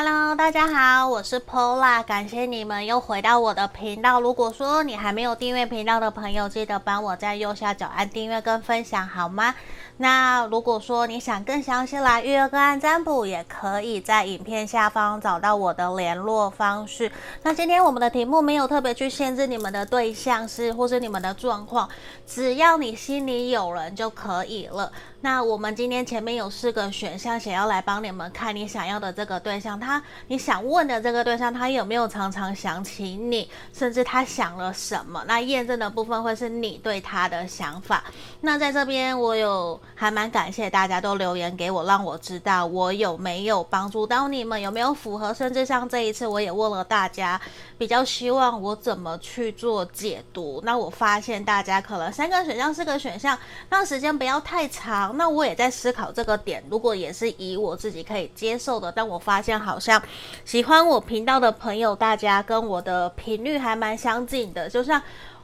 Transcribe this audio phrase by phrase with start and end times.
[0.00, 0.19] 哈喽。
[0.36, 4.20] 大家好，我是 Paula，感谢你们又回到我的频道。
[4.20, 9.56] 如果说你还没有订阅频道的朋友，记得帮我在右下角按订阅跟分享，好吗？
[9.96, 17.10] 那如果说你想更详细来预约个案占卜，也可以在影片下方找到我的联络方式。
[17.42, 21.88] 那今天我们的题目没有特别去限制你们的对象是或是你们的状况，
[22.24, 24.92] 只要你心里有人就可以了。
[25.22, 35.24] 那我们今天前面有四个选项，想要来帮你们看你想要的这个对象，他你想问的这个对象，他有没有常常想起你，甚至他想了什么？
[35.26, 38.04] 那验证的部分会是你对他的想法。
[38.40, 47.40] 那在这边我有还蛮感谢大家都留言给我，让我知道我有没有帮助到你们，有没有符合，甚至像这一次我也问了大家，
[47.76, 50.60] 比较希望我怎么去做解读。
[50.64, 55.16] 那我发现大家可能三个选项、四个选项，那时间不要太长。
[55.16, 60.00] 那我也在思考这个点，如果也是以我自己可以接受的，但我发现好像
[60.44, 64.68] 喜欢我频道的朋友，大家跟我的频率还蛮相近的。
[64.68, 65.00] 就像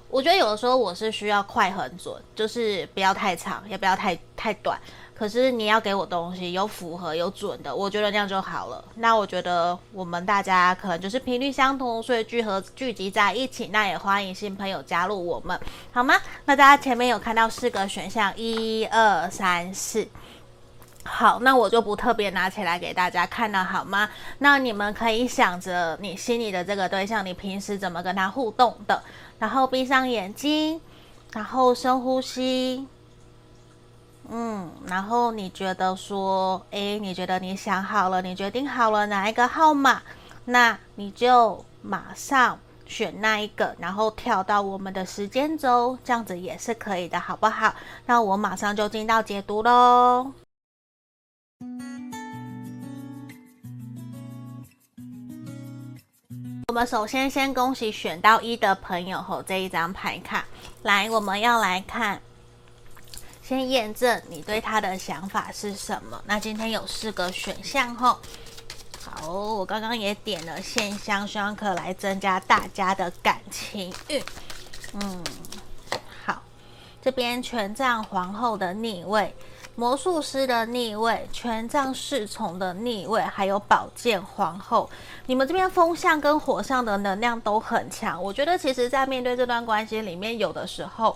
[0.09, 4.79] 我觉得有的时候我是需要快很准，就是不要太长，也不要太太短。
[5.15, 8.85] 可是你要给我东西有符合有准的，我觉得那样就好了。
[8.97, 13.69] 那我觉得我们大家可能就是频率相同，所以聚合聚集在一起。
[13.69, 15.59] 那也欢迎新朋友加入我们，
[15.91, 16.15] 好吗？
[16.45, 20.07] 那大家前面有看到四个选项，一二三四。
[21.07, 24.09] 好，那我就不特别拿起来给大家看了，好吗？
[24.39, 29.03] 那你们可以想着你心里的这个对象，你平时怎么跟他互动的，
[29.39, 30.81] 然后闭上眼睛，
[31.33, 32.87] 然后深呼吸。
[34.29, 40.03] 嗯，然后你觉得说，诶，你觉得你想好了，你决定好了哪一个号码，
[40.47, 47.73] 那你就马上选那一个，然后跳到我们的时间轴，这样子也是可以的，好不好？
[48.07, 50.33] 那我马上就进到解读喽。
[56.77, 60.45] 我们首先先恭喜选到一的朋友吼，这一张牌卡，
[60.83, 62.21] 来，我们要来看。
[63.43, 66.23] 先验证你对他的想法是什么？
[66.27, 68.19] 那今天有四个选项吼。
[69.03, 74.23] 好，我刚刚也点了线香，希望可来增加大家的感情运。
[75.01, 75.25] 嗯，
[76.27, 76.43] 好，
[77.01, 79.35] 这边权杖皇后的逆位，
[79.79, 84.89] 魔术师的逆位，权杖侍从的逆位，还有宝剑皇后。
[85.27, 88.21] 你们这边风象跟火象的能量都很强。
[88.23, 91.15] 我觉得其实，在面对这段关系里面，有的时候。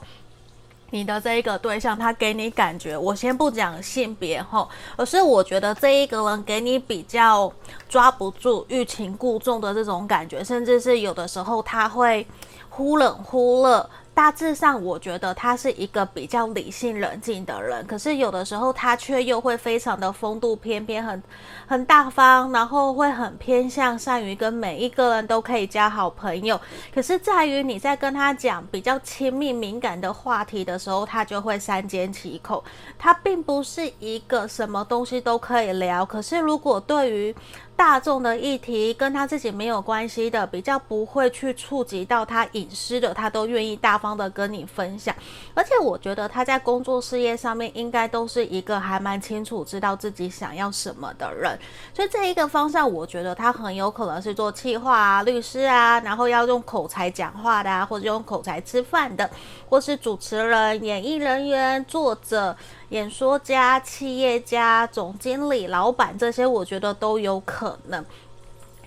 [0.93, 7.50] 你的这一个对象，他给你感觉，我先不讲性别吼，而是我觉得这一个人给你比较
[7.88, 12.27] 抓不住、欲擒故纵的这种感觉，甚至是有的时候他会
[12.69, 13.88] 忽冷忽热。
[14.12, 21.22] 大致上，我觉得他是一个比较理性冷静的人，可是有的时候他却又会非常的风度翩翩，很
[21.66, 26.60] 很大方，然后会很偏向善于跟每一个人都可以交好朋友。
[26.94, 32.62] 可是在于你在跟他讲比较亲密敏感的话题的时候，他就会三缄其口。
[32.98, 37.34] 他并不是一个什么东西都可以聊，可是如果对于
[37.80, 45.14] 大众的议题跟他自己没有关系的，比较不会去触及到他隐私的，他都愿意大方的跟你分享。
[45.54, 51.58] 而且我觉得他在工作事业上面应该都是一个还蛮清楚知道自己想要什么的人。
[51.94, 59.30] 所以这一个方向，我觉得他很有可能是做企划啊、律师啊，然后要用口才讲话的啊，或者用口才吃饭的，
[59.70, 62.54] 或是主持人、演艺人员、作者。
[62.90, 68.04] 演说家、企业家、总经理、老板，这些我觉得都有可能。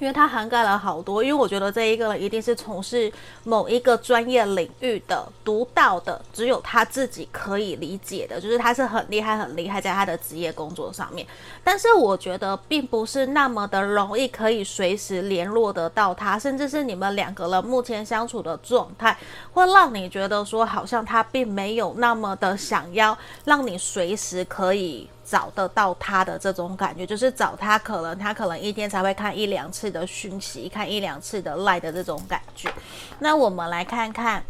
[0.03, 3.09] 因为他涵盖了好多，因为我觉得这一个人一定是从事
[3.45, 11.25] 某一个专业领域的、独到的，只有他自己可以理解的，就是他是很厉害、很厉害在他的职业工作上面。
[11.63, 19.17] 但是我觉得并不是那么的容易可以随时联络得到他，甚至是你们两个人目前相处的状态，
[19.53, 25.07] 会让你觉得说好像他并没有那么的想要让你随时可以。
[25.25, 32.71] 找得到他的这种感觉，就是找他，可能他可能一天才会看一两次的讯息，看一两次的赖的这种感觉。
[33.19, 34.43] 那我们来看看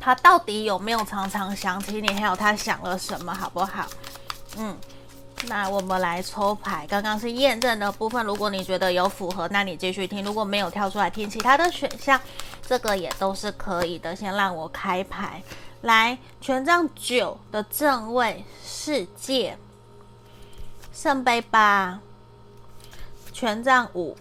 [0.00, 3.86] 他到底有没有常常想起你，还有他想了什么，好不好？
[4.56, 4.76] 嗯，
[5.46, 8.24] 那我们来抽牌，刚刚是验证的部分。
[8.24, 12.20] 如果你觉得有符合，那你继续听；如果没有跳出来听其他的选项，
[12.66, 14.16] 这个也都是可以的。
[14.16, 15.42] 先让我开牌，
[15.82, 19.56] 来，权杖九的正位，世界。
[21.02, 21.98] 圣杯八，
[23.32, 24.16] 权杖五，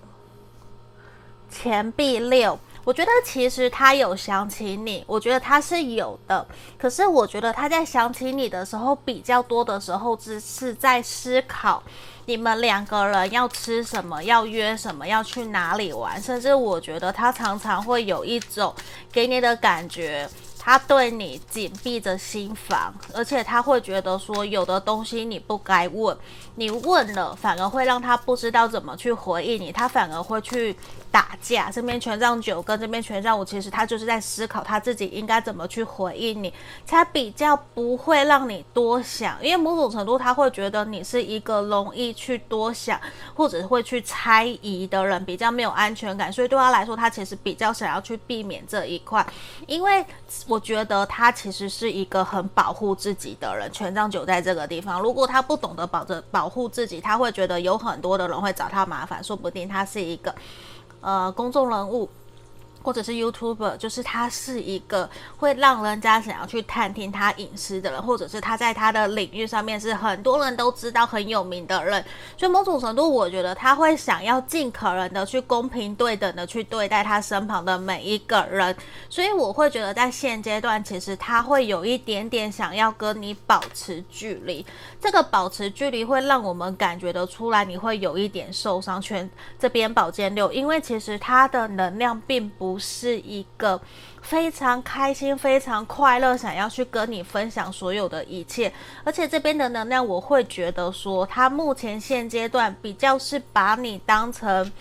[1.47, 2.57] 钱币六。
[2.83, 6.43] 我觉得其实他有想起你，我觉得他是有的。
[6.79, 11.83] 可是我觉得他在想起你的时候，比较多的时候只是在思考
[12.25, 16.19] 你们两个人要吃什么，要约什么，要去哪里玩。
[16.19, 18.73] 甚至我觉得他常常会有一种
[19.11, 20.27] 给你的感觉。
[20.63, 26.15] 他对你紧闭着心房，而且他会觉得说，有的东西你不该问，
[26.56, 30.75] 你问了反而会让他不知道怎么去回应你，他反而会去
[31.09, 31.71] 打架。
[31.71, 36.53] 这边权杖九跟这边权杖五，其实他就是在思考他自己应该怎么去回应你，
[36.86, 39.38] 才比较不会让你多想。
[39.44, 43.00] 因为某种程度他会觉得你是一个容易去多想，
[43.33, 49.25] 或者会去猜疑的人，比较没有安全感，所以对他来说，他其实比较想要去避免这一块，
[49.68, 50.06] 因为。
[50.48, 60.33] 我觉得他其实是一个很保护自己的人，权杖九在这个地方，如果他不懂得保着保保护自己，他会觉得有很多的人会找他麻烦，说不定他是一个
[60.99, 62.09] 呃公众人物。
[62.81, 72.03] 或者是 YouTuber，就是他是一个会让人家想要去探听他隐私的人，或者是他在他的领域上面是很多人都知道很有名的人，
[72.37, 78.75] 所以某种程度，我觉得他会想要尽可能的去公平对等的去对待他身旁的每一个人，
[79.09, 84.65] 所以我会觉得在现阶段，其实他会有一点点想要跟你保持距离，
[84.99, 89.01] 这个保持距离会让我们感觉得出来，你会有一点受伤。
[89.01, 89.29] 圈
[89.59, 92.70] 这边宝剑六，因为其实他的能量并不。
[92.71, 93.81] 不是一个
[94.21, 98.71] 非常开心、非常快乐，想要去跟你分享所有的一切。
[99.03, 104.71] 而且这边的能量，我会觉得说，他目前现阶段比较是把你当成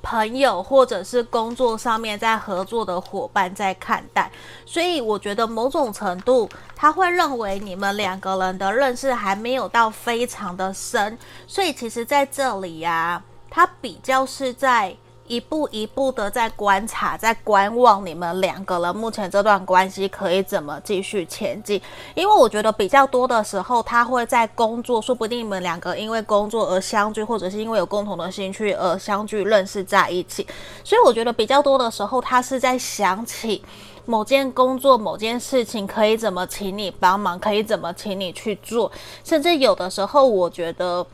[0.00, 4.30] 朋友，或者是工作上面在合作的伙伴在看待。
[4.64, 11.18] 所以我觉得某种程度，他会认为你们两个人的认识还没有到非常的深。
[11.48, 13.20] 所以其实在这里呀、
[13.50, 14.96] 他比较是在。
[15.26, 21.80] 一步一步的在观察，在观望你们两个人目前这段关系可以怎么继续前进。
[22.14, 30.46] 因为我觉得比较多的时候，他会在工作，说不定你们两个因为工作而相聚，或者是因为有共同的兴趣而相聚认识在一起。
[30.84, 33.64] 所以我觉得比较多的时候，他是在想起
[34.04, 38.90] 某件工作、某件事情可以怎么请你帮忙，可以怎么请你去做。
[39.24, 41.06] 甚至有的时候，我觉得。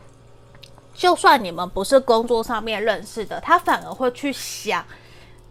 [0.98, 4.84] 就算你们不是工作上面认识的，他反而会去想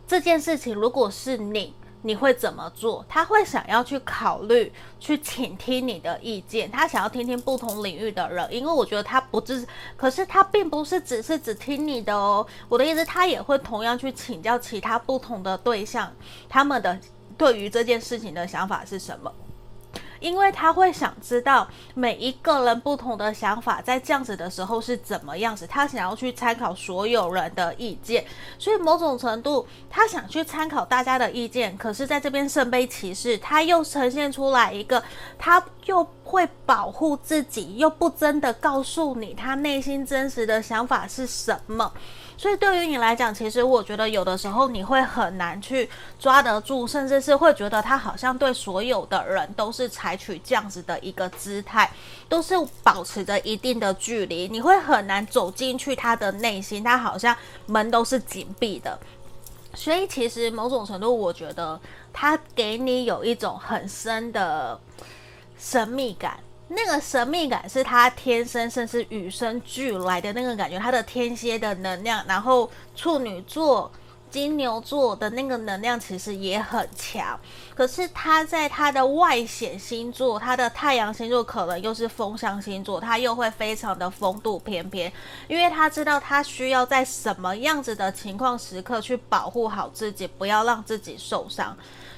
[0.05, 3.05] 这件事情，如果是你，你会怎么做？
[3.07, 9.65] 他会想要去考虑，去倾听你的意见，他想要听听不同领域的人，因为我觉得他不是，
[9.95, 12.45] 可是他并不是只是只听你的哦。
[12.67, 16.11] 我的意思，他也会同样去请教其他不同的对象，
[16.49, 16.99] 他们的
[17.38, 19.31] 对于这件事情的想法是什么。
[20.19, 28.25] 因为他会想知道每一个人不同的想法，在这样子的时候是怎么样子，他想要去参考所有人的意见，
[28.58, 31.78] 所以某种程度他想去参考大家的意见。
[31.78, 35.04] 可是，在这边圣杯骑士，他又呈现出来一个，
[35.47, 41.89] 他又会保护自己，又不真的告诉你他内心真实的想法是什么。
[42.35, 45.89] 所以对于你来讲，其实我觉得有的时候你会很难去
[46.19, 51.89] 抓得住，甚至是会觉得他好像对所有的人都是采取这样子的一个姿态，
[52.27, 52.53] 都是
[52.83, 57.33] 保持着一定的距离，你会很难走进去他的内心，他好像
[57.67, 58.99] 门都是紧闭的。
[59.73, 61.79] 所以其实某种程度，我觉得
[62.11, 64.77] 他给你有一种很深的
[65.57, 66.39] 神秘感。
[66.69, 73.90] 那个神秘感是他天生，甚至与生俱来的那个感觉，他的天蝎的能量，然后处女座、
[74.30, 77.40] 金牛座的那个能量其实也很强。
[77.73, 85.09] 可是他在他的外显星座，他的太阳星座可能又是风象星座，他又会非常的风度翩翩，
[85.47, 91.78] 因为他知道他需要在什么样子的情况时刻去保护好自己，不要让自己受伤。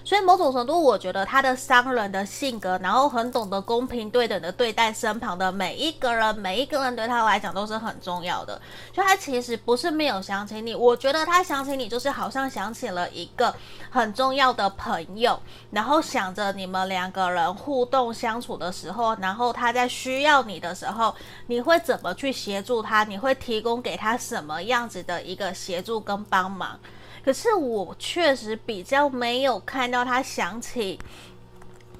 [0.10, 8.60] 所以某种程度，我觉得他的商人的性格，然后很懂得公平对等的对待身旁的每一个人，每一个人对他来讲都是很重要的。
[8.92, 13.54] 就他其实不是没有想起你，我觉得他想起你，就是好像想起了一个
[13.92, 15.39] 很重要的朋友，
[15.70, 21.13] 然后想着你们两个人互动相处的时候，然后他在需要你的时候，
[21.46, 23.04] 你会怎么去协助他？
[23.04, 26.80] 你会提供给他什么样子的一个协助跟帮忙？
[27.29, 30.98] 可是我确实比较没有看到他想起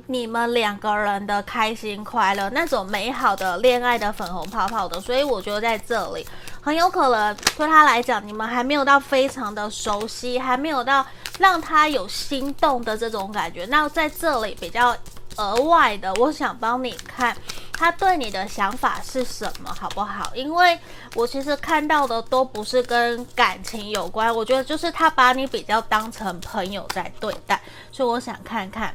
[0.07, 6.25] 你们两个人的开心快乐，那种美好的恋爱的粉红泡泡的，所以我觉得在这里
[6.59, 11.05] 很有可能对他来讲，你们还没有到非常的熟悉，还没有到
[11.38, 13.67] 让他有心动的这种感觉。
[13.67, 14.98] 那在这里比较
[15.38, 17.38] 额外的，我想帮你看。
[17.79, 20.29] 他对你的想法是什么，好不好？
[20.36, 20.77] 因为
[21.15, 28.93] 我其实看到的都不是跟感情有关，我觉得就是他把你比较当成朋友在对待，所以我想看看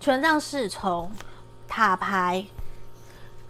[0.00, 1.12] 权杖侍从、
[1.68, 2.46] 塔牌、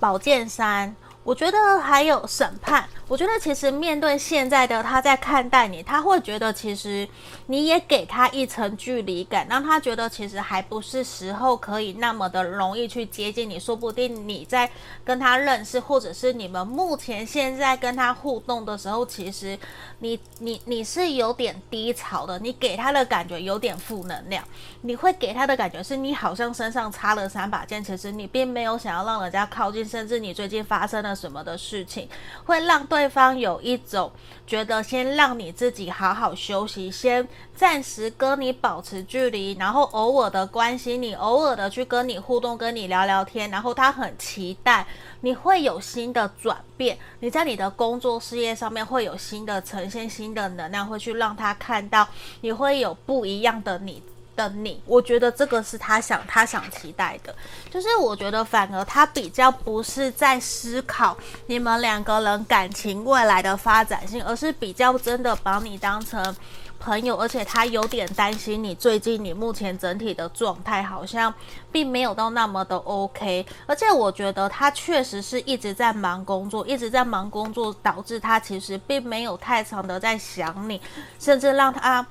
[0.00, 0.96] 宝剑三。
[1.28, 2.88] 我觉得还有审判。
[3.06, 7.06] 我觉得其实面对现在的他在看待你，他会觉得其实
[7.46, 13.60] 你也给他一层距离感，让他觉得其实还不是时候可以那么的容易去接近你。
[13.60, 14.70] 说不定你在
[15.04, 19.58] 跟他认识，或者是你们目前现在跟他互动的时候，其实
[19.98, 24.42] 你你你是有点低潮的，你给他的感觉有点负能量。
[24.82, 31.17] 你会给他的感觉是你好像身上插了三把剑，其实你并没有想要让人家靠近，甚至你最近发生的。
[31.18, 32.08] 什么的事情
[32.44, 34.10] 会让对方有一种
[34.46, 44.86] 觉得先让你自己好好休息，先暂时跟你保持距离，然后偶尔的关心你，偶尔的去跟你互动，跟你聊聊天，然后他很期待
[45.22, 52.06] 你会有新的转变，你在你的工作事业上面会有新的呈现，新的能量会去让他看到
[52.40, 54.02] 你会有不一样的你。
[54.38, 57.34] 的你，我觉得这个是他想他想期待的，
[57.68, 61.16] 就是我觉得反而他比较不是在思考
[61.46, 66.36] 你们两个人感情未来的发展性，而是比较真的把你当成
[66.78, 71.34] 朋友，而且他有点担心你最近你目前整体的状态好像
[71.72, 80.80] 并没有到那么的 OK，而且我觉得他确实是一直在忙工作，一直在忙工作，导致他其实并没有太长的在想你，
[81.18, 82.06] 甚至让他。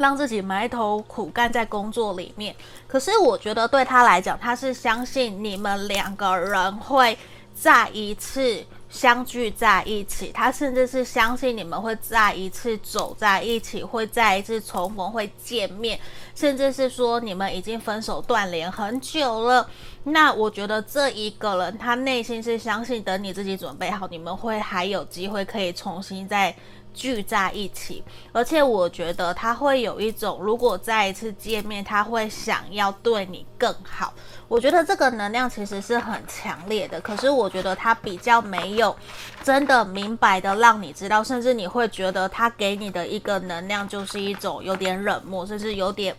[0.00, 2.56] 让自己埋头苦干在工作里面，
[2.88, 7.18] 可是我觉得对他来讲，他是相信你们两个人会
[7.54, 16.00] 再一次相聚在一起，他甚至是相信你们会再一次走在一起，会再一次重逢，会见面，
[16.34, 19.68] 甚至是说你们已经分手断联很久了。
[20.04, 26.56] 那我觉得这一个人，他内心是相信，等你自己准备好，你们会还有机会可以重新再。
[26.94, 34.12] 聚在一起，而且我觉得他会有一种，如果再一次见面，他会想要对你更好。
[34.48, 38.94] 我觉得这个能量其实是很强烈的，可是我觉得他比较没有
[39.42, 46.14] 真的明白的让你知道，甚至你会觉得他给你的一个能量就是一种有点冷漠，甚至有点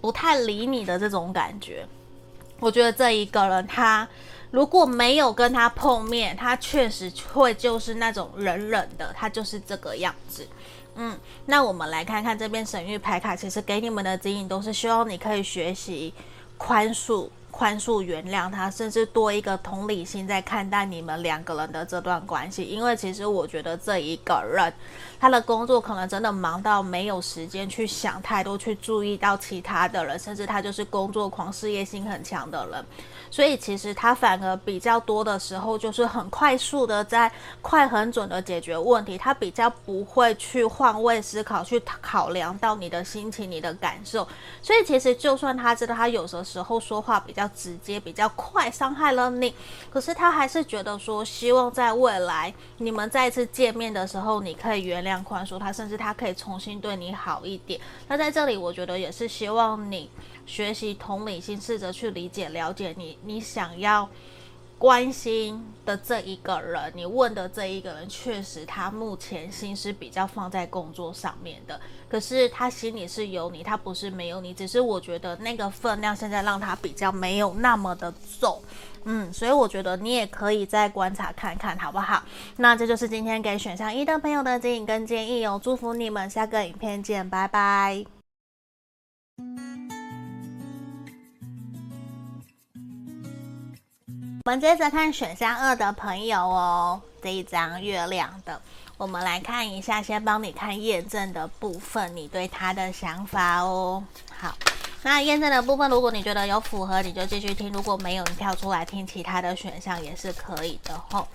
[0.00, 1.86] 不太理你的这种感觉。
[2.60, 4.08] 我觉得这一个人他。
[4.52, 10.46] 如果没有跟他碰面，他确实会就是那种冷冷的，他就是这个样子。
[10.94, 16.14] 嗯，那我们来看看这边神域牌卡，其实给你们的指引都是希望你可以学习
[16.56, 17.28] 宽恕。
[17.50, 22.64] 宽恕、原谅他，甚至多一个同理心在看待你们两个人的这段关系。
[22.64, 24.72] 因为其实我觉得这一个人，
[25.22, 32.84] 他的工作可能真的忙到没有时间去想太多，去注意到其他的人，甚至他就是工作狂、事业心很强的人。
[33.30, 39.16] 所以其实他反而比较多的时候，就是很快速的在快很准的解决问题。
[39.16, 44.26] 他比较不会去换位思考，去考量到你的心情、你的感受。
[44.60, 47.48] 所以其实就算他知道他有的时候说话比较。
[47.54, 49.54] 直接，比较快，伤害了你。
[49.92, 57.80] 可是他还是觉得说，希望在未来你们再次见面的时候，你可以原谅、宽恕他，甚至他可以重新对你好一点。
[58.06, 60.08] 那在这里，我觉得也是希望你
[60.46, 64.08] 学习同理心，试着去理解、了解你，你想要。
[64.78, 78.60] 关心的这一个人，你问的这一个人，确实他目前心是比较放在工作上面的，可是他心里是有你，他不是没有你，只是我觉得那个分量现在让他比较没有那么的重，
[79.04, 82.22] 嗯，所以我觉得你也可以再观察看看，好不好？
[82.56, 88.04] 那这就是今天给选项一的朋友的指引跟建议哦，祝福你们，下个影片见，拜拜。
[94.44, 98.60] 我们接着看选项二的朋友哦，这一张月亮的，
[98.96, 104.02] 我们来看一下，先帮你看验证的部分，你对他的想法哦。
[104.36, 104.52] 好，
[105.02, 111.26] 那验证的部分，如果你觉得有符合，你就继续听；如果没有，你跳出来听其他的选项也是可以的吼。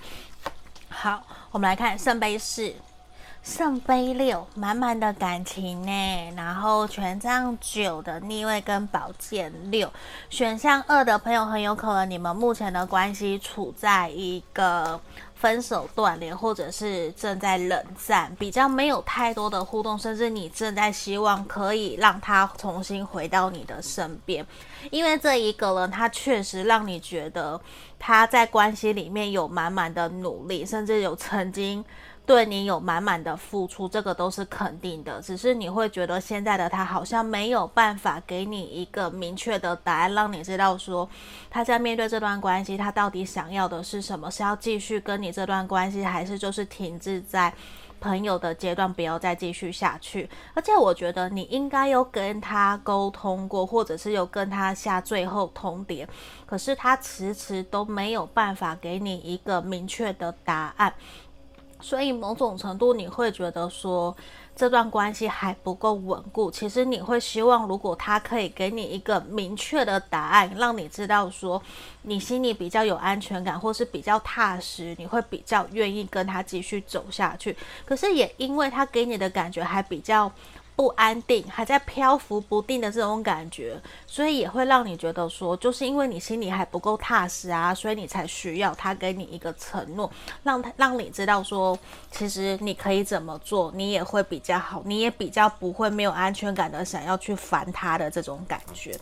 [0.89, 1.21] 好，
[1.51, 2.73] 我们来看圣杯四。
[3.43, 9.89] 圣杯六，满满的感情呢，然后权杖九的逆位跟宝剑六，
[10.29, 14.99] 选项二的朋友很有可能你们目前的关系处在一个
[15.39, 24.45] 分手断联，或者是正在冷战，比较没有太多的互动，甚至你正在希望可以让他重新回到你的身边，
[24.89, 27.59] 因为这一个人他确实让你觉得
[27.99, 31.85] 他在关系里面有满满的努力，甚至有曾经。
[32.27, 35.21] 对你有满满的付出，这个都是肯定的。
[35.21, 41.09] 只是你会觉得现在的他好像没有办法给你一个明确的答案，让你知道说
[41.49, 44.29] 他在面对这段关系，他到底想要的是什么？
[44.29, 47.53] 是要继续跟你这段关系，还是就是停滞在
[48.01, 50.29] 朋友的阶段，不要再继续下去？
[50.53, 56.05] 而且我觉得你应该有跟他沟通过，或者是有跟他下最后通牒，
[56.45, 60.93] 可是他迟迟都没有办法给你一个明确的答案。
[61.79, 64.15] 所以某种程度你会觉得说
[64.55, 66.49] 这段关系还不够稳固。
[66.49, 71.61] 其实你会希望，如果他可以给你一个明确的答案，让你知道说
[72.01, 77.55] 你心里比较有安全感，或是比较踏实，你会比较愿意跟他继续走下去。
[77.85, 80.31] 可是也因为他给你的感觉还比较。
[80.77, 90.09] 不安定，还在漂浮不定的这种感觉，所以也会让你觉得说，就是因为你心里还不够踏实啊，所以你才需要他给你一个承诺，
[90.43, 91.75] 让他让你知道说，
[92.11, 98.95] 其实你可以怎么做，你也会比较好，你也比较不会没有安全感的想要去烦他的这种感觉。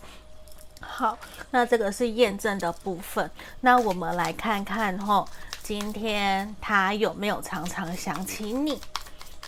[0.80, 1.18] 好，
[1.50, 3.30] 那这个是验证的部分，
[3.60, 5.26] 那我们来看看齁，
[5.62, 8.80] 今天他有没有常常想起你？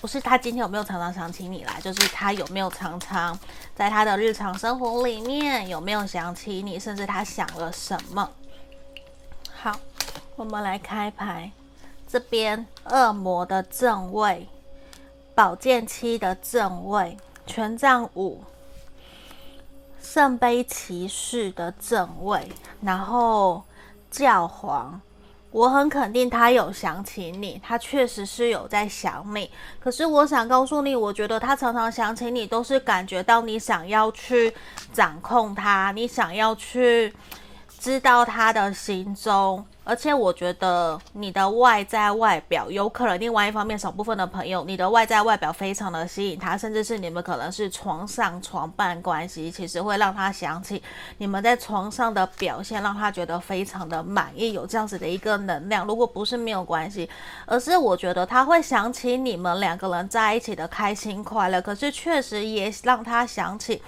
[0.01, 3.37] 不是他今天有没有常常想起你来，就是他有没有常常
[3.75, 8.31] 在他的日常生活里面有没有想起你，甚至他想了什么。
[9.53, 9.79] 好，
[10.37, 11.51] 我们来开牌，
[12.07, 14.49] 这边恶魔的正位，
[15.35, 18.45] 宝剑七的正位，权杖五，
[20.01, 23.65] 圣杯骑士的正位，然后
[24.13, 25.01] 教皇。
[25.51, 29.51] 我很肯定他有想起你，他确实是有在想你。
[29.81, 34.53] 可是我想告诉你，我觉得他常常想起你，都是感觉到你想要去
[34.93, 37.15] 掌控他，你想要去
[37.79, 39.65] 知道他的行踪。
[39.89, 50.83] 而且我觉得你的外在外表有可能，另外一方面，少部分的朋友，你的外在外表非常的吸引他，甚至是你们可能是床上床伴关系，其实会让他想起
[51.17, 55.87] 你们在床上的表现，让他觉得非常的满意，有这样子的一个能量。
[55.87, 57.09] 如果不是没有关系，
[57.47, 63.81] 而是我觉得他会想起你们两个人在一起的开心快乐，可是确实也让他想起。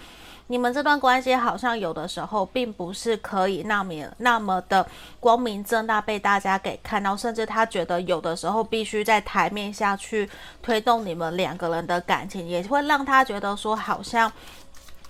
[0.50, 4.84] 你们这段关系好像有的时候并不是可以那么那么的
[5.20, 10.28] 光明正大被大家给看到，甚至他觉得有的时候必须在台面下去
[10.60, 14.30] 推动你们两个人的感情，也会让他觉得说好像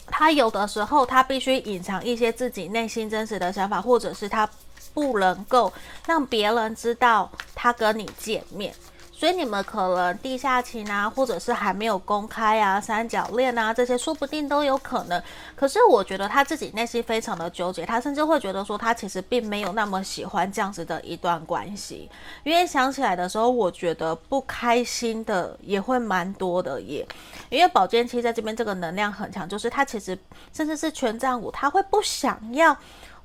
[0.08, 4.46] 他有的时候他必须隐藏一些自己内心真实的想法，或者是他
[4.92, 5.72] 不能够
[6.06, 8.74] 让别人知道他跟你见面。
[9.20, 15.22] 所以你们可能地下情啊，或者是还没有公开啊，三角恋啊，这些说不定都有可能。
[15.54, 22.10] 可是我觉得他自己内心非常的纠结，他甚至会觉得说，他其实并没有那么喜欢这样子的一段关系。
[22.44, 27.06] 因为想起来的时候，我觉得不开心的也会蛮多的耶。
[27.50, 30.18] 因为宝剑七在这边这个能量很强，就是他其实
[30.50, 32.74] 甚至是权杖五，他会不想要。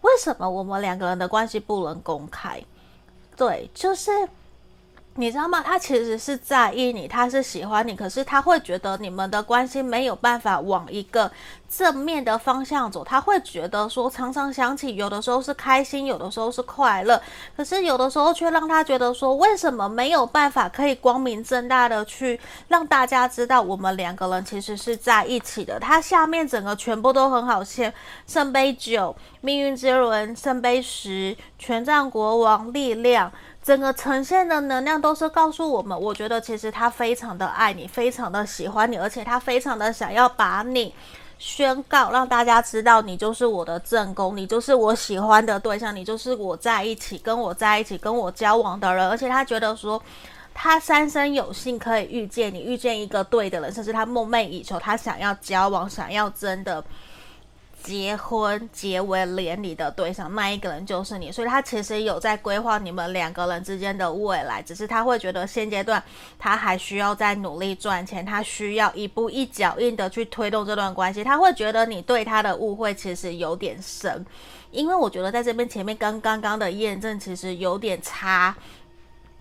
[0.01, 2.61] 为什么我们两个人的关系不能公开？
[3.37, 4.11] 对，就是。
[5.17, 5.63] 你知道吗？
[5.65, 11.31] 他其实是在意你，他是喜欢你，可是他会觉得你们的关系没有办法往一个
[11.69, 13.01] 正面的方向走。
[13.01, 17.21] 他会觉得说，常常想起，有的时候是开心，有的时候是快乐，
[17.55, 25.79] 可是有的时候却让他觉得说，为什么没有办法可以光明正大的去让大家知道我们两个人其实是在一起的。
[25.79, 27.89] 他下面整个全部都很好，像
[28.27, 33.31] 圣杯九、命运之轮、圣杯十、权杖国王、力量。
[33.65, 40.93] 整个呈现的能量都是告诉我们，我觉得其实他非常的爱你，非常的喜欢你，而且他非常的想要把你
[41.39, 49.99] 宣告，让大家知道你就是我的正宫，你就是我喜欢的对象，你就是我在一起，跟我在一起，跟我交往的人，而且他觉得说，
[50.53, 56.83] 他三生有幸可以遇见你，遇见一个对的人，甚至他梦寐以求，他想要交往，想要真的。
[57.85, 66.01] 结婚结为连理的对象，那一个人就是你，所以他其实有在规划你们两个人之间的未来，只是他会觉得现阶段
[66.39, 74.25] 他还需要再努力赚钱，他需要一步一脚印的去推动这段关系，他会觉得你对他的误会其实有点深，
[74.71, 78.55] 因为我觉得在这边前面跟刚刚的验证其实有点差。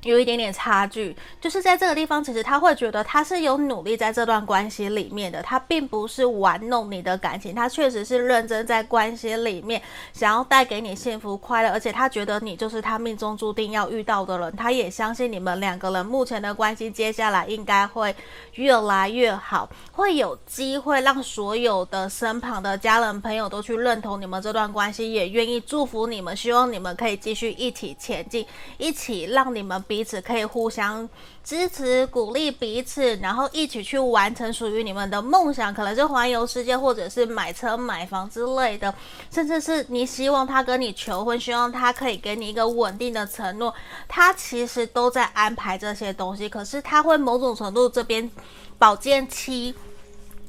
[0.05, 9.81] 有一点点差距，就是在这个地方，其实他会觉得他是有努力在这段关系里面的，他并不是玩弄你的感情，他确实是认真在关系里面
[10.13, 18.15] 想要带给你幸福快乐，而且他觉得你就是他命中注定要遇到的人，他也相信你们两个人目前的关系接下来应该会
[18.57, 29.83] 越来越好，会有机会让所有的身旁的家人朋友都去认同你们这段关系，也愿意祝福你们，希望你们可以继续一起前进，一起让你们。
[29.95, 31.09] 彼此可以互相
[31.45, 38.93] 支持、鼓励彼此，然后一起去完成属于你们的梦想，可能是环游世界，或者是买车、买房之类的，
[39.31, 43.73] 甚至是你希望他跟你求婚，希望他可以给你一个稳定的承诺，
[44.09, 46.49] 他其实都在安排这些东西。
[46.49, 48.29] 可是他会某种程度这边
[48.77, 49.73] 保健期。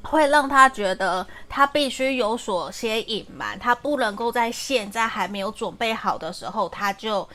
[0.08, 7.28] 会让他觉得他必须有所些隐瞒，他不能够在现在还没有准备好的时候，他就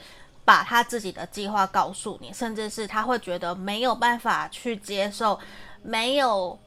[0.51, 5.39] 把他自己的计划告诉你，甚至是他会觉得没有办法去接受，
[5.81, 6.59] 没有，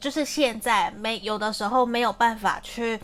[0.00, 2.98] 就是现在没有的时候没有办法去。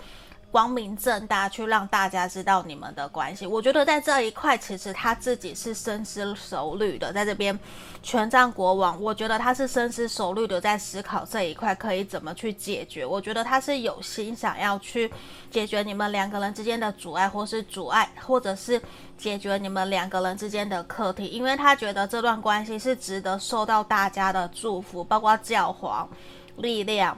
[0.57, 7.13] 光明正大去让大家知道你们的关系，我觉得在这一块，其实他自己是深思熟虑的。
[7.13, 7.61] 在这边，
[8.03, 13.05] 权杖国王，我觉得他是深思熟虑的，在思考这一块可以怎么去解决。
[13.05, 15.13] 我觉得他是有心想要去
[15.51, 18.81] 解决你们两个人之间的阻碍，或是阻碍，或者是
[19.19, 26.09] 解决你们两个人之间的课题，因为他觉得这段关系是值得受到大家的祝福，包括教皇、
[26.57, 27.15] 力量、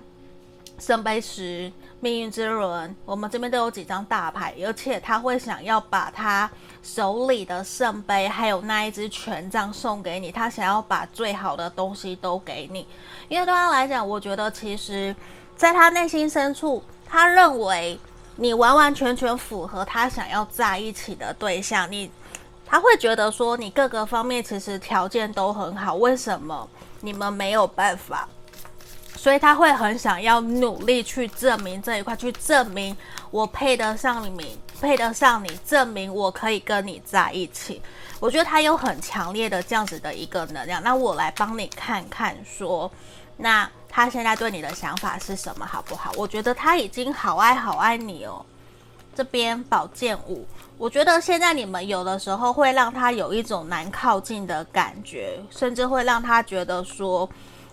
[0.78, 1.72] 圣杯十。
[2.00, 6.48] 命运之轮，我们这边都有几张大牌，而且他会想要把他
[6.80, 12.86] 手里的圣杯，还有那一支权杖送给你，他想要把最好的东西都给你。
[13.26, 15.12] 因为对他来讲，我觉得其实
[15.56, 17.98] 在他内心深处，他认为
[18.36, 21.90] 你完完全全符合他想要在一起的对象。
[21.90, 22.08] 你
[22.64, 26.68] 他会觉得说，你各个方面其实条件都很好，为什么
[27.00, 28.28] 你们没有办法？
[29.18, 32.96] 所以他会很想要努力去证明这一块，去证明
[33.32, 37.82] 我配得上你，配得上你，证明我可以跟你在一起。
[38.20, 40.80] 我觉得他有很强烈的这样子的一个能量。
[40.84, 42.90] 那我来帮你看看说，说
[43.38, 46.12] 那他现在对你的想法是什么，好不好？
[46.16, 48.46] 我觉得他已经好爱好爱你哦。
[49.16, 57.28] 这边宝剑五，我觉得现在你们有的时候会让他有一种难靠近的感觉，甚至会让他觉得说。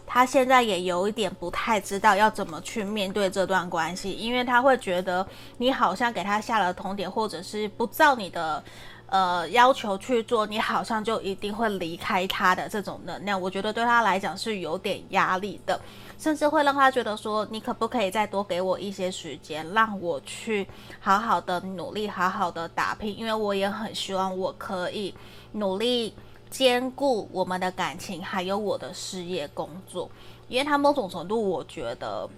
[0.08, 5.26] 他现在也有一点不太知道要怎么去面对这段关系，因为他会觉得
[5.58, 8.64] 你好像给他下了通牒，或者是不照你的
[9.08, 13.40] 呃要求去做，你好像就一定会离开他的这种能量。
[13.40, 15.80] 我觉得对他来讲是有点压力的，
[16.18, 20.68] 甚至会让他觉得说，你可不可以再多给我一些时间，让我去
[21.00, 25.14] 好好的努力，好好的打拼，因为我也很希望我可以
[25.54, 26.14] 努力。
[26.50, 30.10] 兼顾我们的感情，还有我的事业工作，
[30.48, 32.30] 因为他某种程度，我觉得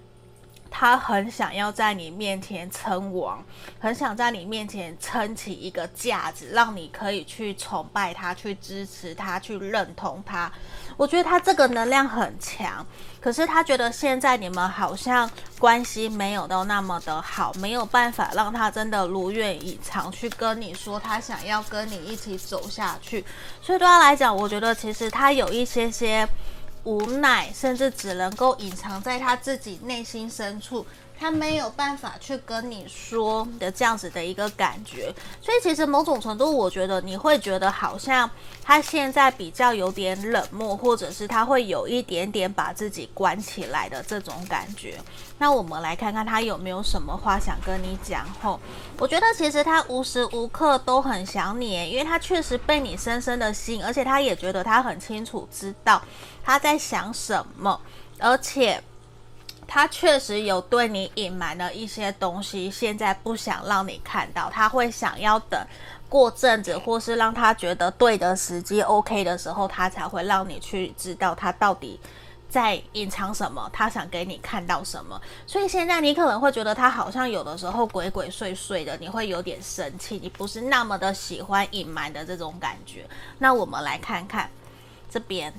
[0.70, 3.42] 他很想要在你面前称王，
[3.78, 10.50] 很想在你面前撑起一个架子，让你可以去崇拜他，去支持他，去认同他。
[10.96, 12.84] 我觉得他这个能量很强。
[13.20, 15.28] 可是他觉得现在你们好像
[15.58, 23.24] 关系没有到那么的好，没有办法让他真的如愿以偿去跟你说他想要跟你一起走下去。
[23.60, 26.26] 所以对他来讲，我觉得其实他有一些些
[26.88, 30.86] 无奈，甚至只能够隐藏在他自己内心深处。
[31.18, 38.30] 他没有办法去跟你说的这样子的一个感觉，所以其实某种程度，我觉得你会觉得好像
[38.62, 44.98] 他现在比较有点冷漠，或者是他会有一点点把自己关起来的这种感觉。
[45.38, 48.24] 那我们来看看他有没有什么话想跟你讲。
[48.40, 48.60] 吼，
[48.98, 56.00] 我觉得其实他无时无刻都很想你，因为他确实被你深深的吸引，而且他也觉得他很清楚知道
[56.44, 57.80] 他在想什么，
[58.18, 58.80] 而且。
[59.70, 64.48] 他确实有对你隐瞒了一些东西，现在不想让你看到。
[64.50, 65.60] 他会想要等
[66.08, 72.00] 过阵子，或是让他觉得对的时机 OK 的时候，他才会让你去知道他到底
[72.48, 75.20] 在隐藏什么，他想给你看到什么。
[75.46, 83.06] 所以现在你可能会觉得他好像有的时候鬼鬼祟祟的，你会有点生气，你不是那么的喜欢隐瞒的这种感觉。
[83.36, 84.50] 那我们来看看
[85.10, 85.52] 这边。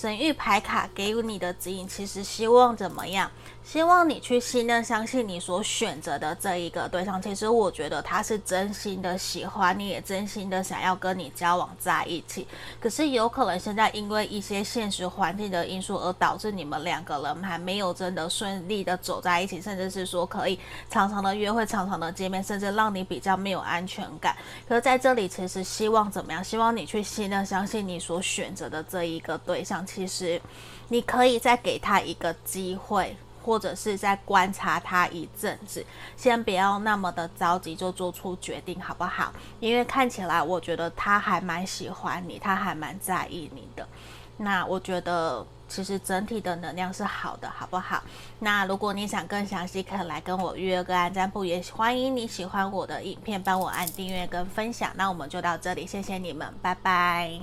[0.00, 3.28] 神谕牌卡给予你的指引，其实希望怎么样？
[3.70, 7.20] 希望你去信任、相信你所选择的这一个对象。
[7.20, 12.48] 其实我觉得他是真心的喜欢你，也真心的想要跟你交往在一起。
[12.80, 24.34] 可是有可能现在因为一些现实环境的因素，而导致你们两个人还没有真的顺利的走在一起，甚至是说可以常常的约会、常常的见面，甚至让你比较没有安全感。
[24.66, 26.42] 可是在这里，其实希望怎么样？
[26.42, 29.86] 希望你去信任、相信你所选择的这一个对象。
[29.86, 30.40] 其实，
[30.88, 33.14] 你可以再给他一个机会，
[33.48, 35.82] 或者是再观察他一阵子，
[36.18, 39.32] 先不要那么的着急就做出决定，好不好？
[39.58, 43.88] 因为看起来，我觉得他还蛮喜欢你，他还蛮在意你的。
[44.36, 48.02] 那我觉得，其实整体的能量是好的，好不好？
[48.40, 54.92] 那如果你想更详细，可以来跟我预约个案占卜，也欢迎你喜欢我的影片，帮我按订阅跟分享。
[54.94, 57.40] 那我们就到这里，谢谢你们，拜拜。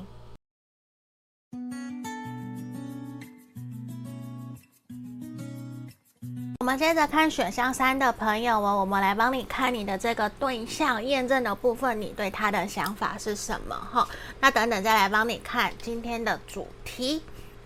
[6.65, 13.75] 我们接着看选项三的朋友哦，我们来帮你看你的这个对象验证的部分，你对他的想法是什么？
[13.93, 14.07] 哈，
[14.39, 17.21] 那等等再来帮你看今天的主题。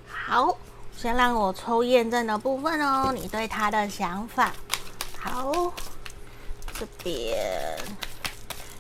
[0.06, 0.54] 好，
[0.98, 4.52] 先让我抽验证的部分哦，你对他的想法。
[5.18, 5.72] 好，
[6.78, 7.38] 这边，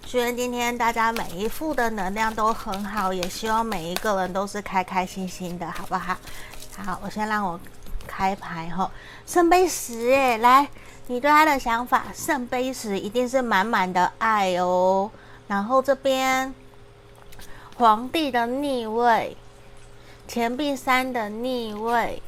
[0.05, 6.17] 希望今天大家每一副的能量都很好，也希望每一个人都是开开心心的，好不好？
[6.75, 7.57] 好，我先让我。
[8.09, 8.89] 开牌后，
[9.27, 10.67] 圣杯十哎，来，
[11.05, 15.11] 你对他的想法，圣杯十一定是满满的爱哦。
[15.47, 16.53] 然后这边
[17.77, 19.37] 皇帝的逆位，
[20.27, 22.21] 钱币三的逆位，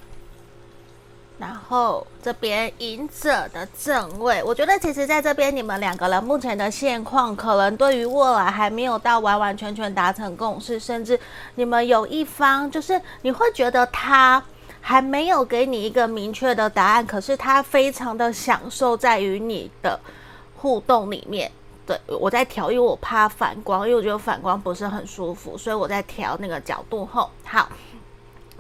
[1.40, 4.44] 然后这边隐者的正位。
[4.44, 11.20] 我觉得其实在这边你们两个人目前的现况，可能对于未来还没有到完完全全达成共识，甚至
[11.56, 14.44] 你们有一方就是你会觉得他。
[14.82, 20.00] 还没有给你一个明确的答案，可是他非常的享受在与你的
[20.58, 21.50] 互动里面。
[21.86, 27.30] 对，我在调，因为我怕反光，因为我觉得反光不是很舒服，所以我在调那个角度后。
[27.44, 27.70] 好，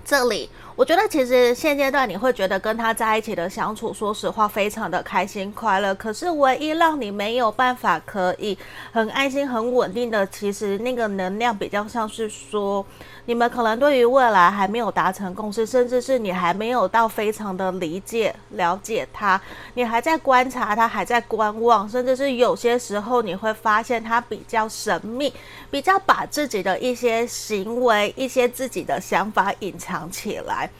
[0.03, 0.49] 这里
[0.81, 5.93] 我觉得其实现阶段你会觉得跟他在一起的相处，说实话非常的开心快乐。
[5.93, 8.57] 可是唯一让你没有办法可以
[8.91, 12.83] 很安心、很稳定的，其实那个能量比较像是说。
[13.25, 19.39] 你们可能对于未来还没有达成共识，甚至是你还没有到非常的理解、了解他，
[19.75, 25.31] 你还在观察他，还在观望，甚至是有些时候你会发现他比较神秘，
[25.69, 30.70] 比较把自己的一些行为、一些自己的想法隐藏起来。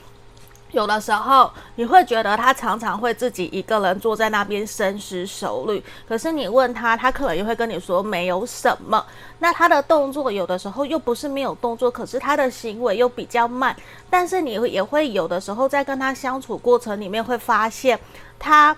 [0.72, 9.06] 有的时候你会觉得他常常会自己一个人坐在那边深思熟虑，可是你问他，他可能又会跟你说没有什么。
[9.40, 13.76] 那他的动作有的时候又不是没有动作，可是他的行为又比较慢。
[14.10, 18.00] 但是你也会有的时候在跟他相处过程里面会发现
[18.40, 18.76] 他。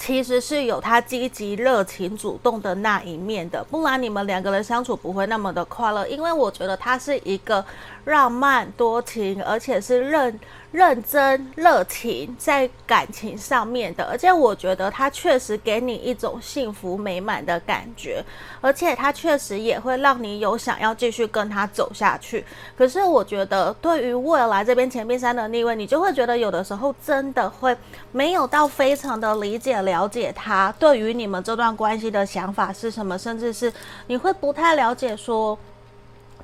[0.00, 6.06] 其实是有他积极、热情、主动的那一面的，不然你们两个人相处不会那么的快乐。
[6.06, 7.64] 因为我觉得他是一个
[8.08, 10.38] 浪漫多情，而且是认
[10.70, 18.22] 认真、热情在感情上面的，而且我觉得他确实给你一种幸福美满的感觉，
[18.60, 22.44] 而且他确实也会让你有想要继续跟他走下去。
[22.76, 27.76] 可是我觉得对于未来这边前面三的逆位，你就会觉得有的时候真的会
[28.12, 29.78] 没有到非常的理解。
[29.78, 33.72] 了解他对于你们这段关系的想法是什么，甚至是
[34.08, 35.56] 你会不太了解，说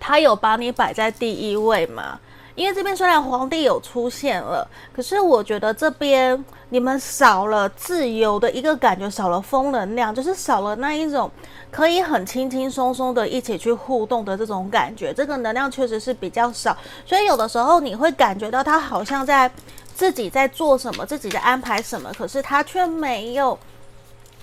[0.07, 2.21] 他有把你摆在第一位吗？
[2.55, 11.31] 因为这边虽然皇帝有出现了，可是我觉得这边你们少了自由的一个感觉，少了风能量，就是少了那一种
[11.71, 19.51] 可以很轻轻松松的一起去互动的这种感觉，这个能量确实是比较少，所以有的时候你会感觉到他好像在。
[19.97, 23.57] 自己在做什么，自己在安排什么，可是他却没有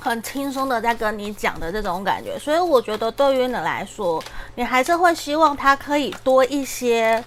[0.04, 4.22] 很轻松的在跟你讲的这种感觉，所以我觉得对于你来说，
[4.56, 7.24] 你还是会希望他可以多一些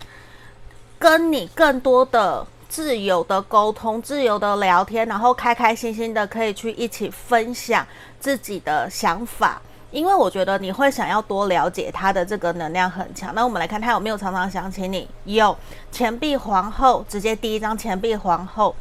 [0.98, 7.86] 跟你更多的自由的沟通、自由的聊天，然后开开心心的可以去一起分享
[8.18, 9.62] 自己的想法。
[9.92, 13.32] 因为我觉得你会想要多了解他的这个能量很强。
[13.32, 15.08] 那我们来看他有没有常常想起你？
[15.24, 15.56] 有，
[15.92, 18.74] 钱币皇后，直接第一张钱币皇后。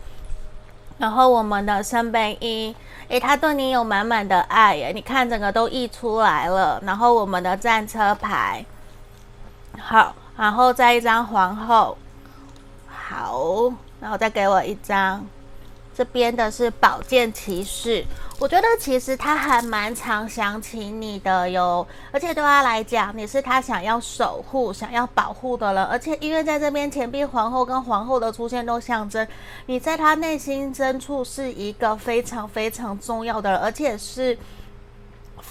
[0.97, 2.73] 然后我们的圣杯一，
[3.09, 6.81] 诶，他对你有满满的爱耶，你看整个都溢出来了。
[6.85, 8.65] 然后我们的战车牌，
[9.79, 11.97] 好，然后再一张皇后，
[12.87, 15.25] 好，然后再给我一张，
[15.95, 18.05] 这边的是宝剑骑士。
[18.39, 25.83] 我觉得其实他还蛮常想起你的哟，而且对他来讲，你是他想要守护、想要保护的人。
[25.85, 29.25] 而且因为在这边钱币皇后跟皇后的出现都象征
[29.67, 34.37] 你在他内心深处是一个非常非常重要的人，而且是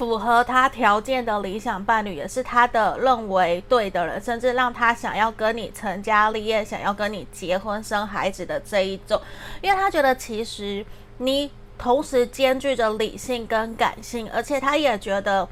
[0.04, 9.20] 符合他条件的理想伴侣，也是他的认为对的人，甚至让他想要跟你成家立业、想要跟你结婚生孩子的这一种，
[9.60, 10.84] 因为他觉得其实
[11.18, 11.50] 你。
[11.78, 15.48] 同时兼具着理性跟感性，而且他也觉得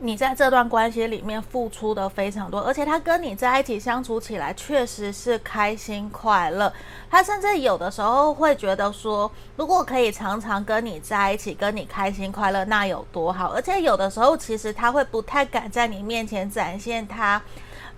[0.00, 6.70] 你在这段关系里面付出的非常多，而且他跟你在一起相处起来确实是开心快乐。
[7.10, 13.52] 他甚至有的时候会觉得说，如果可以常常跟你在一起，跟你开心快乐，那有多好。
[13.54, 17.40] 而且有的时候其实他会不太敢在你面前展现他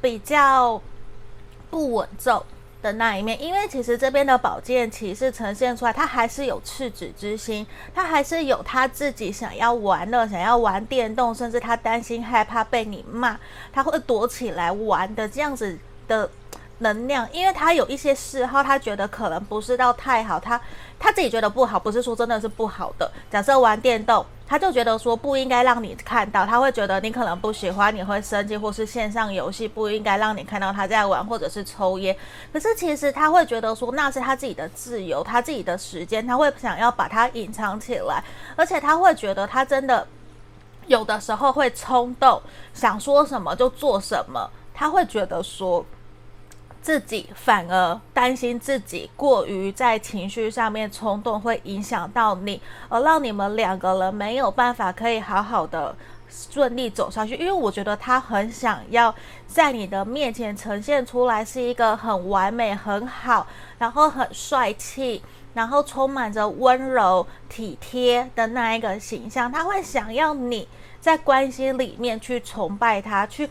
[0.01, 0.81] 比较
[1.69, 2.41] 不稳重
[2.81, 13.39] 的那一面，因为其实这边的宝剑骑士呈现出来，他还是有赤子之心，他还是有他自己想要玩的、想要玩电动，甚至他担心害怕被你骂，
[13.73, 16.31] 他会躲起来玩的这样子的
[16.79, 20.61] 能量，因为他有一些嗜好，他觉得可能不是到太好，他
[20.99, 23.11] 他自己觉得不好，不是说真的是不好的。
[23.31, 32.17] 假设玩电动，他就觉得说不应该让你看到，他会觉得你可能不喜欢，你会生气，或是线上游戏不应该让你看到他在玩，或者是抽烟。
[32.53, 38.23] 可是其实他会觉得说那是他自己的自由，他自己的时间，他会想要把它隐藏起来，
[38.57, 40.07] 而且他会觉得他真的
[40.87, 42.43] 有的时候会冲动，
[42.75, 45.85] 想说什么就做什么，他会觉得说。
[46.89, 55.95] 自己反而担心自己过于在情绪上面冲动，会影响到你，而让你们两个人没有办法可以好好的
[56.31, 57.35] 顺利走下去。
[57.35, 59.15] 因为我觉得他很想要
[59.47, 63.47] 在你的面前呈现出来是一个很完美、很好，
[63.77, 65.23] 然后很帅气，
[65.53, 69.53] 然后充满着温柔体贴的那一个形象。
[69.53, 70.67] 他会想要你
[71.03, 73.51] 在关系里面去崇拜他，去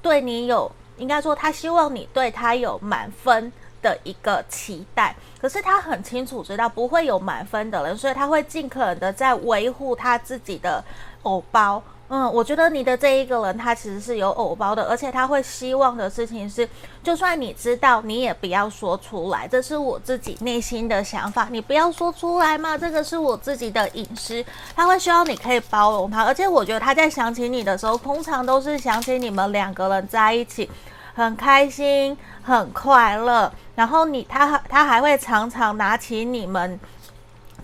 [0.00, 0.70] 对你有。
[0.96, 10.82] 应该说，他希望你对他有满分的一个期待，可是他很清楚知道不会有满分的人，所以他会尽可能的在维护他自己的
[11.22, 11.82] 偶包。
[12.08, 16.68] 嗯，我觉得你的这一个人，他其实是有偶包的，而且他会希望的事情是，
[17.02, 24.44] 就算你知道，你也不要说出来，这是我自己内心的想法，你不要说出来嘛，这个是我自己的隐私。
[24.76, 30.70] 他会希望你可以包容他，而且我觉得他在想起你的时候，通常都是想起你们两个人在一起
[31.12, 36.78] 很开心、很快乐，然后你他他还会常常拿起你们。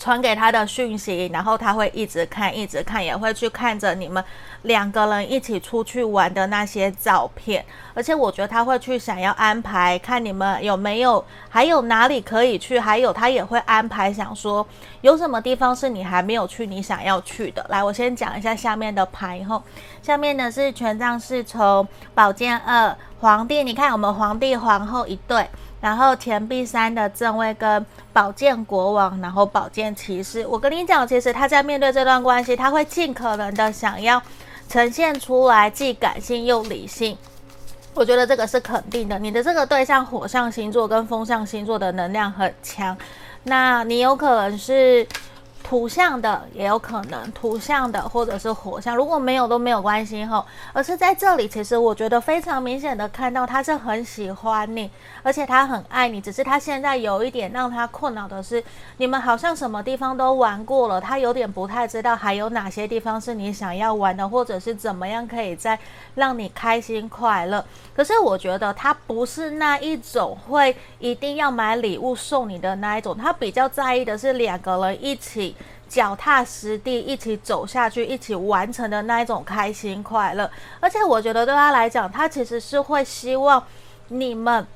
[0.03, 4.23] 传给他的讯息，然后他会一直看，一直看，也会去看着你们
[4.63, 7.65] 两个人一起出去玩的那些照片。
[7.95, 14.67] 而且我觉得他会去想要安排，看你们有没有，还有哪里可以去，还有他也会安排，想说
[15.03, 17.65] 有什么地方是你还没有去，你想要去的。
[17.69, 19.63] 来，我先讲一下下面的牌后，
[20.03, 23.63] 下面呢是权杖侍从、宝剑二、皇帝。
[23.63, 25.49] 你看我们皇帝皇后一对。
[25.83, 30.47] 然后钱币三的正位跟宝剑国王，然后宝剑骑士。
[30.47, 34.23] 我跟你讲，其实他在面对这段关系，他会尽可能的想要
[34.69, 37.19] 呈现出来，既感性又理性。
[37.93, 39.19] 我觉得这个是肯定的。
[39.19, 42.97] 你的这个对象火象星座跟风象星座的能量很强，
[43.43, 45.07] 那你有可能是。
[45.73, 50.45] 土象的也有可能，土象的或者是火象，如果没有都没有关系吼。
[50.75, 54.91] 而是在这里，其实我觉得非常明显的看到他是很喜欢你，
[55.23, 56.21] 而且他很爱你。
[56.21, 58.63] 只是他现在有一点让他困扰的是，
[58.99, 65.79] 你们好像什么地方都玩过了，他有点不太知道还有哪些地方是你想要玩的，或者是怎么样可以再
[66.17, 67.65] 让你开心快乐。
[67.97, 75.57] 可是我觉得他不是那一种会一定要买礼物送你的那一种，他比较在意的是两个人一起。
[75.93, 80.51] 脚踏实地一起走下去，一起完成的那一种开心快乐，
[80.81, 83.63] 而且我觉得对他来讲，他其实是会希望
[84.09, 84.67] 你们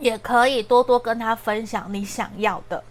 [0.00, 2.82] 也可以多多跟他分享你想要的。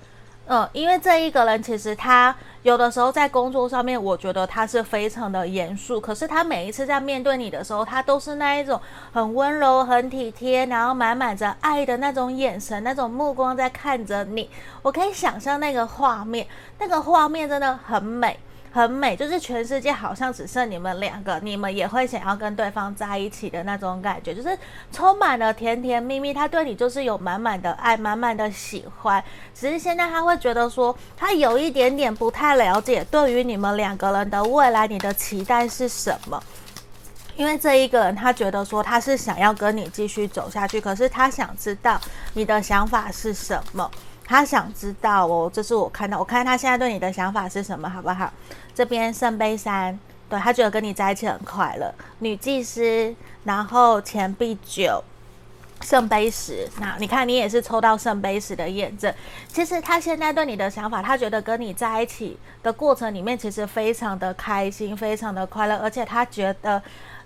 [0.51, 6.01] 嗯，因为这一个人其实他有的时候在工作上面，我觉得他是非常的严肃。
[6.01, 8.81] 可是他每一次在面对你的时候，他都是那一种
[9.13, 14.49] 很温柔、很体贴，然后满满着爱的那种眼神、那种目光在看着你。
[14.81, 16.47] 我可以想象那个画面，
[16.79, 18.39] 那个画面真的很美。
[18.71, 24.57] 很美，就是全世界好像只剩你们两个，你们也会想要跟对方在一起的那种感觉，就是
[24.91, 26.33] 充满了甜甜蜜蜜。
[26.33, 29.23] 他对你就是有满满的爱，满满的喜欢。
[29.53, 36.41] 只是现在他会觉得说，他有一点点不太了解，对于你们两个人的未来，你的期待是什么？
[37.35, 41.99] 因为这一个人他觉得说他是想要跟你继续走下去，可是他想知道
[42.33, 43.89] 你的想法是什么。
[44.29, 48.31] 他想知道哦，这是我看到，我看他现在对你的想法是什么，好不好？
[48.75, 51.91] 这边圣杯三，对，他觉得跟你在一起很快乐。
[52.19, 53.15] 女祭司，
[53.45, 55.03] 然后钱币九，
[55.81, 59.11] 圣杯十，那你看你也是抽到圣杯十的验证。
[59.47, 66.79] 其实他现在对你的想法，他觉得跟你在一起的过程里面，其实非常的开心，非常的快乐，而且他觉得。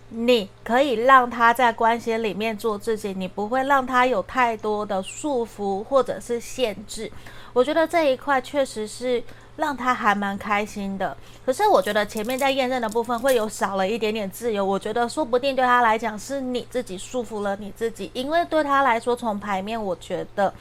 [0.09, 7.11] 你可以让他在关系里面做自己，你不会让他有太多的束缚或者是限制。
[7.51, 9.23] 我觉得这一块确实是
[9.55, 11.15] 让他还蛮开心的。
[11.45, 14.63] 可是我觉得前面在验证的部分会有少了一点点自由。
[14.63, 20.53] 我觉得说不定对他来讲是你自己束缚了你自己，因为对他来说从牌面我觉得。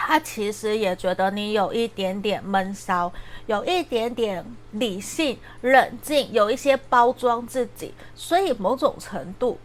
[0.00, 3.12] 他其实也觉得你有一点点闷骚，
[3.46, 9.58] 有一点点理性、冷静，有一些包装自己，所以某种程度，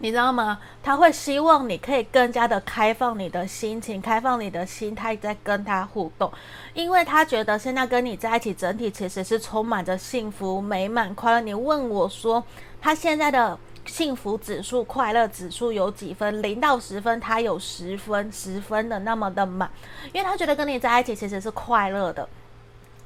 [0.00, 0.60] 你知道吗？
[0.82, 6.30] 他会希望你可以更加的开放你的心情，开放你的心态，在跟他互动，
[6.74, 11.40] 因为他觉得现在跟你在一起，整体其实是充满着幸福、美满、快乐。
[11.40, 12.44] 你问我说，
[12.82, 13.58] 他现在的。
[13.86, 16.42] 幸福指数、快乐指数有几分？
[16.42, 19.70] 零到十分，他有十分，十分的那么的满，
[20.12, 22.28] 因为他觉得跟你在一起其实是快乐的。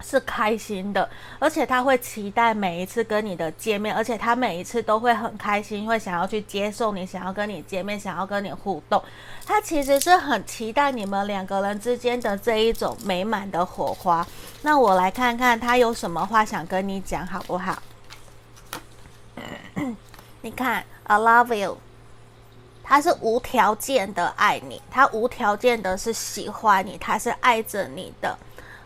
[0.03, 1.07] 是开心的，
[1.39, 9.05] 而且他会期待每一次跟你的见面，而且他每一次都会很开心，会想要去接受你，想要跟你见面，想要跟你互动。
[9.45, 14.27] 他其实是很期待你们两个人之间的这一种美满的火花。
[14.63, 17.83] 那我来看看他有什么话想跟你讲，好不好？
[20.43, 21.79] 你看，I love you，
[22.83, 28.37] 他是无条件的爱你，他无条件的是喜欢你，他是爱着你的。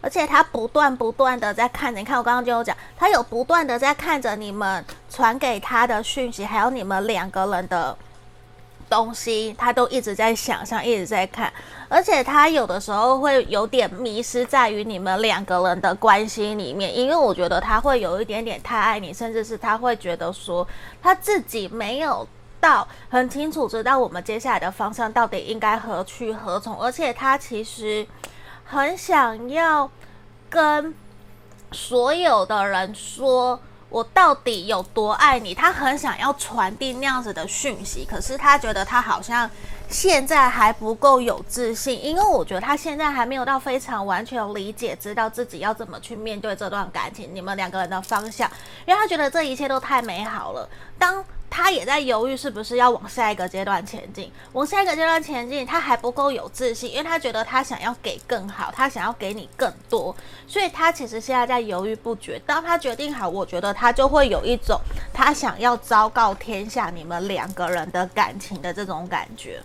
[0.01, 7.97] 而且他不断不断的在看着，你看我刚刚就有讲，他有不断的在看着你们传给他的讯息，还有你们两个人的
[8.95, 11.53] 东西，他都一直在想象，一直在看。
[11.89, 20.67] 而且他有的时候会有点迷失在于你们两个人的关系里面，因为我觉得他会有一点点太爱你，甚至是他会觉得说
[21.03, 22.27] 他自己没有
[22.61, 28.07] 到很清楚知道我们接下来的方向到底应该何去何从，而且他其实。
[28.67, 29.91] 很想要
[30.49, 30.95] 跟
[31.71, 33.61] 所有的人说，
[33.95, 35.55] 我到底有多爱你。
[35.55, 39.49] 他很想要传递那样子的讯息，可是他觉得他好像
[39.89, 48.51] 现在还不够有自信，因为我觉得他现在还没有到非常完全理解，知道自己要怎么去面对这段感情，你们两个人的方向，
[48.85, 50.69] 因为他觉得这一切都太美好了。
[50.99, 51.25] 当
[51.57, 60.13] 他也在犹豫是不是要往下一个阶段前进，往下一个阶段前进，他还不够有自信，因为他觉得他想要给更好，他想要给你更多，
[60.49, 62.43] 所以他其实现在在犹豫不决。
[62.45, 64.81] 当他决定好，我觉得他就会有一种
[65.13, 69.63] 他想要昭告天下你们两个人的感情的这种感觉。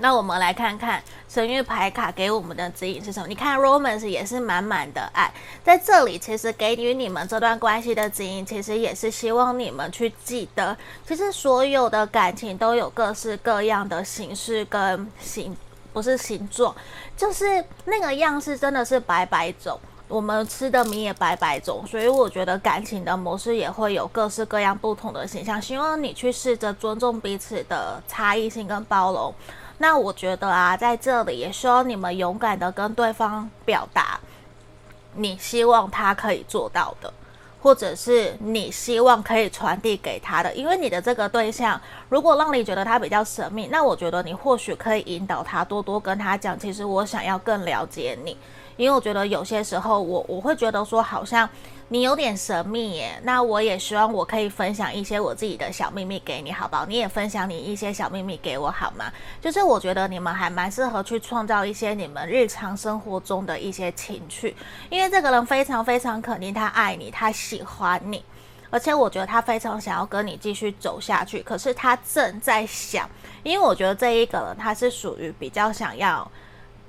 [0.00, 3.26] 那我们来看看神谕牌卡给我们的指引是什么？
[3.26, 5.30] 你看，Romance 也是满满的爱，
[5.64, 10.76] 在这里其实给予你们这段关系的指引，其实也是希望你们去记得，
[11.06, 15.56] 其实所有的感情都有各式各样的形式跟形，
[15.92, 16.74] 不是形状，
[17.16, 29.34] 就是那个样式真的是百百种，我们吃的米也百百种，所以我觉得感情的模式也会有各式各样不同的形象，希望你去试着尊重彼此的差异性跟包容。
[29.78, 34.18] 那我觉得啊，在这里也希望你们勇敢的跟对方表达，
[35.14, 37.12] 你希望他可以做到的，
[37.62, 40.52] 或者是你希望可以传递给他的。
[40.54, 48.36] 因为你的这个对象，如果让你觉得他比较神秘，那我觉得你或许可以引导他，多多跟他讲，其实我想要更了解你。
[48.78, 51.46] 因为我觉得有些时候我，我会觉得说，好像。
[51.90, 56.84] 你有点神秘耶，那我也希望我可以分享一些我自己的小秘密给你，好不好？
[56.84, 59.10] 你也分享你一些小秘密给我，好吗？
[59.40, 64.54] 就是我觉得你们还蛮适合去创造一些你们日常生活中的一些情趣，
[64.90, 68.22] 因为这个人非常非常肯定他爱你，他喜欢你，
[68.68, 71.42] 而且我觉得他非常想要跟你继续走下去。
[71.42, 73.08] 可是他正在想，
[73.42, 76.30] 因为我觉得这一个人他是属于比较想要。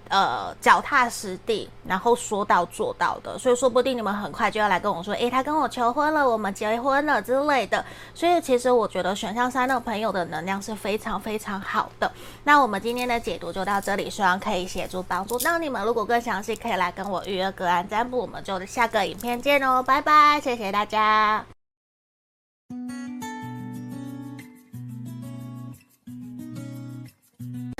[0.09, 7.85] 呃，脚踏实地，然后说到做到的，所以说不定你们很快就要来跟我说，诶，他跟我求婚了，我们结婚了之类的。
[8.13, 12.11] 所以其实我觉得选项三的朋友的能量是非常非常好的。
[12.43, 15.85] 那我们今天的解读就到这里，希望可以协助帮助到你们。
[15.85, 18.17] 如果更详细，可以来跟我预约个案占卜。
[18.17, 21.45] 我们就下个影片见哦，拜拜，谢谢大家。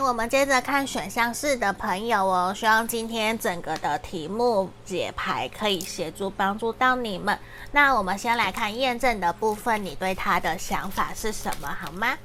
[0.02, 7.38] 我们接着看选项四的朋友哦，希望今天整个的题目解牌可以协助帮助到你们。
[7.72, 12.18] 那我们先来看验证的部分，你对他的想法是什么，好吗？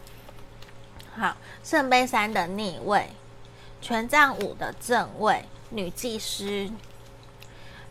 [1.16, 3.10] 好，圣杯三的逆位，
[3.80, 6.70] 权杖五的正位，女祭司，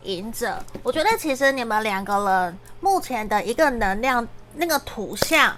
[0.04, 0.64] 隐者。
[0.82, 5.56] 我觉得其实你们两个人目前的一个能量，那个图像。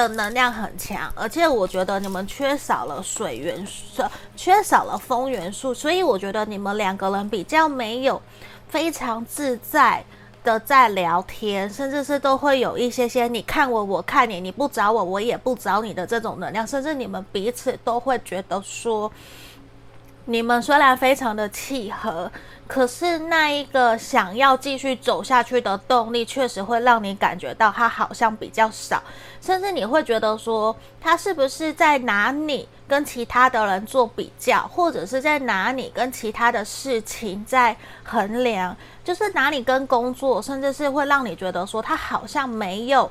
[0.00, 4.02] 的能量很强，而且我觉得你们缺少了水元素，
[4.34, 8.20] 缺少了风元素，所以我觉得你们两个人比较没有
[8.68, 10.02] 非常自在
[10.42, 19.12] 的在聊天，甚至是都会有一些些你看我，我看你，你不找我，我也不找你的这种能量，甚至你们彼此都会觉得说，
[20.30, 22.30] 你们虽然非常的契合。
[22.68, 29.02] 可是那一个想要继续走下去的动力，确实会让你感觉到他好像比较少，
[29.40, 43.10] 甚至你会觉得说，他是不是在拿你跟其他的人做比较，或者是在拿你跟其他的事情在衡量，就是拿你跟工作，甚至是会让你觉得说，他好像没有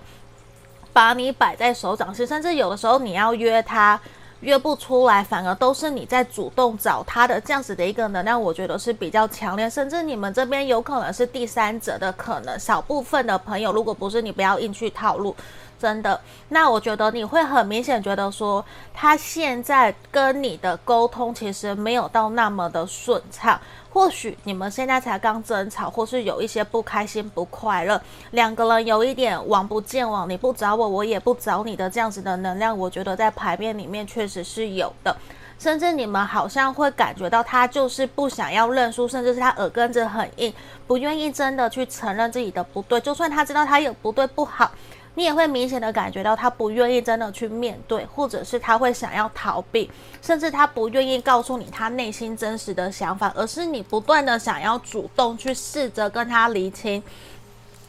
[0.93, 3.99] 把你摆在手掌心，甚至有的时候你要约他。
[4.41, 15.35] 约不出来，反而都是你在主动找他的这样子的一个能量，我觉得是比较强烈，甚至你们这边有可能是第三者的可能，少部分的朋友，如果不是你，不要硬去套路。
[15.79, 16.19] 真的。
[16.49, 18.63] 那我觉得你会很明显觉得说，
[18.93, 23.57] 他现在跟你的沟通其实没有到那么的顺畅。
[23.91, 27.99] 或许你们现在才刚争吵，或是有一些不开心、不快乐，
[28.31, 35.15] 两个人有一点王不见王，你不找我，我也不找你的这样子的能量，我觉得在牌面里面确实是有的。
[35.57, 40.53] 甚至你们好像会感觉到他就是不想要认输，甚至是他耳根子很硬，
[40.87, 42.97] 不愿意真的去承认自己的不对。
[43.01, 44.71] 就算他知道他有不对不好，
[45.19, 49.91] 你也会明显的感觉到他不愿意真的去面对，或者是他会想要逃避，
[50.21, 57.03] 甚至他不愿意告诉你他内心真实的想法，而是你不断的想要主动去试着跟他厘清，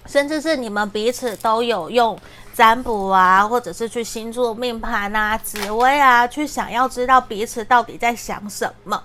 [0.07, 2.19] 甚至是你们彼此都有用。
[2.53, 9.01] 占卜啊，或者是去星座命盘啊、紫微啊，去想要知道彼此到底在想什么。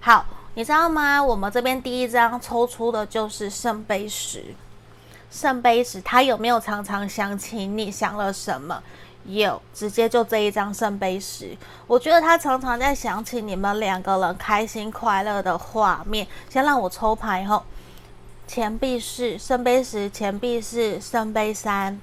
[0.00, 1.20] 好，你知道吗？
[1.20, 4.44] 我们这边第一张抽出的就是圣杯十。
[5.30, 8.82] 圣杯十，他有没有常常想起你想了什么？
[9.26, 11.56] 有，直接就这一张圣杯十。
[11.86, 16.26] 我觉得他常常在想起你们两个人开心快乐的画面。
[16.48, 17.62] 先让我抽牌后，
[18.48, 22.00] 钱币四，圣杯十，钱币四，圣杯三。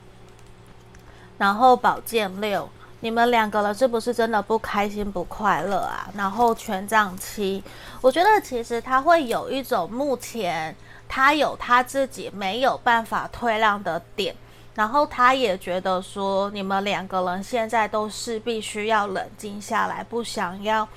[1.38, 2.69] 然后宝剑六，
[3.01, 6.07] 你们两个人是不是真的不开心不快乐啊？
[6.15, 7.63] 然后权杖七，
[7.99, 10.75] 我觉得其实他会有一种目前
[11.08, 14.36] 他有他自己没有办法退让的点，
[14.76, 20.88] 然后他也觉得说你们两个人现在都是必须要冷静下来，不想要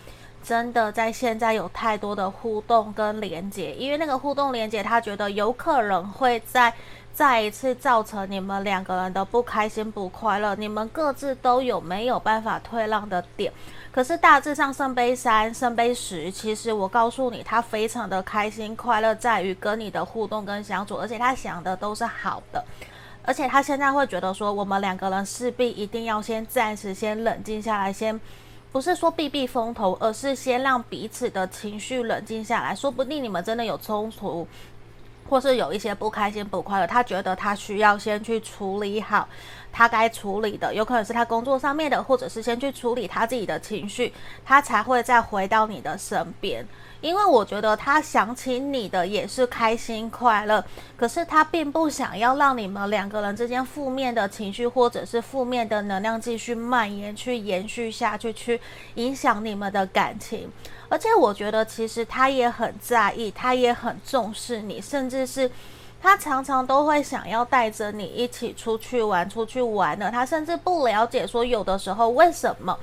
[0.43, 6.73] 真的在现在有太多的互动跟连接，因为那个互动连接他觉得有可能会在。
[7.13, 13.53] 再一次造成你们两个人的不开心不快乐，你们各自都有没有办法退让的点。
[13.93, 22.65] 可是大致上圣杯三、圣杯十，其实我告诉你，他非常的开心快乐，在于跟你的互动跟相处，而且他想的都是好的。
[23.25, 28.19] 而且他现在会觉得说，我们两个人势必一定要先暂时先冷静下来，先
[28.71, 32.75] 不是说避避风头，而是先让彼此的情绪冷静下来。
[32.75, 34.47] 说不定你们真的有冲突。
[35.31, 39.29] 或是有一些不开心、不快乐，他觉得他需要先去处理好
[39.73, 44.13] 他该处理的，有可能是他工作上面的，或者是先去处理他自己的情绪，
[44.45, 46.67] 他才会再回到你的身边。
[47.01, 50.63] 因为我觉得他想起你的也是开心快乐，
[50.99, 58.61] 可是他并不想要让你们两个人之间负面的情绪或者是负面的能量继续蔓延、去延续下去，去
[58.97, 60.51] 影响你们的感情。
[60.91, 65.51] 而且我觉得其实他也很在意，他也很重视你，甚至是
[66.03, 70.11] 他常常都会想要带着你一起出去玩、出去玩的。
[70.11, 72.79] 他甚至不了解说有的时候为什么。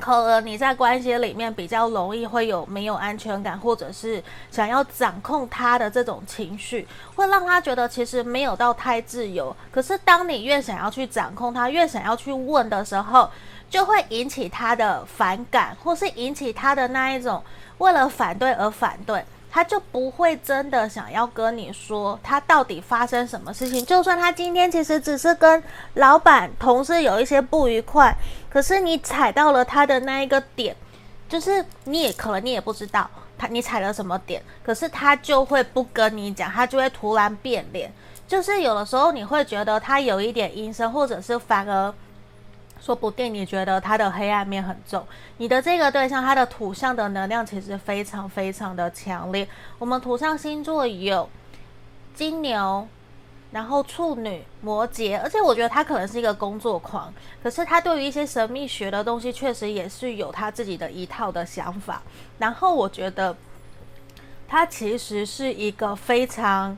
[0.00, 6.84] 可能你在关系里面比较容易会有没有安全感，或者是想要掌控他的这种情绪，
[7.14, 9.54] 会让他觉得其实没有到太自由。
[9.70, 13.30] 可是当你越想要去掌控他，越想要去问的时候，
[13.74, 17.42] 就会引起他的反感，或是引起他的那一种
[17.78, 19.24] 为了反对而反对。
[19.50, 23.84] 他就不会真的想要跟你说他到底发生什么事情。
[23.84, 25.60] 就算他今天其实只是跟
[25.94, 28.16] 老板、同事有一些不愉快，
[28.48, 30.76] 可是你踩到了他的那一个点，
[31.28, 37.92] 就是你也可能你也不知道他你踩了什么点，可是他就会不跟你讲，他就会突然变脸。
[38.28, 41.92] 就是有的时候你会觉得他有一点阴森，或者是反而。
[42.80, 45.06] 说不定你觉得他的黑暗面很重，
[45.38, 49.48] 你的这个对象他的土象的能量其实非常非常的强烈。
[49.78, 51.28] 我们土象星座有
[52.14, 52.86] 金牛，
[53.52, 57.12] 然后处女、摩羯，而且我觉得他可能是一个工作狂，
[57.42, 62.02] 可是他对于一些神秘学的东西确实也是有他自己的一套的想法。
[62.38, 63.34] 然后我觉得
[64.46, 66.76] 他其实是一个非常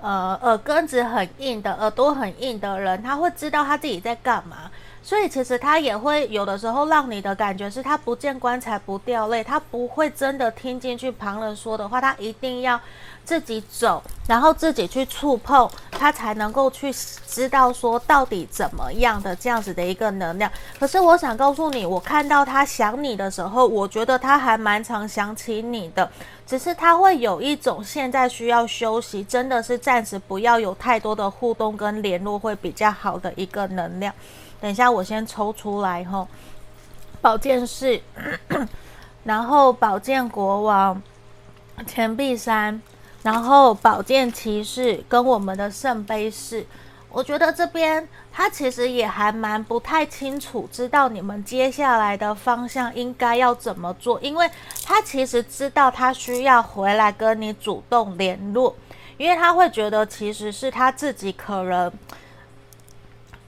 [0.00, 4.70] 呃耳根子很硬的、耳朵很硬的人，他会知道他自己在干嘛。
[5.02, 12.78] 所以其实他也会有的时候让你的感觉是他不见棺材不掉泪，他不会真的听进去旁人说的话，他一定要
[13.24, 16.92] 自己走，然后自己去触碰，他才能够去
[17.26, 20.50] 知道说到底怎么样的这样子的一个能量。
[20.78, 26.10] 可是我想告诉你，我看到他想你的时候，我觉得他还蛮常想起你的，
[26.46, 34.12] 只是他会有一种现在需要休息，真的是暂时不要有太多的互动跟联络会比较好的一个能量。
[34.60, 36.26] 等一下，我先抽出来吼，
[37.20, 38.00] 宝剑四，
[39.22, 41.00] 然后宝剑国王，
[41.86, 42.80] 钱币三，
[43.22, 46.66] 然后宝剑骑士跟我们的圣杯四。
[47.10, 54.50] 我觉得这边他其实也还蛮不太清楚，知道你们接下来的方向应该要怎么做，因为
[54.84, 58.74] 他其实知道他需要回来跟你主动联络，
[59.16, 61.92] 因为他会觉得其实是他自己可能。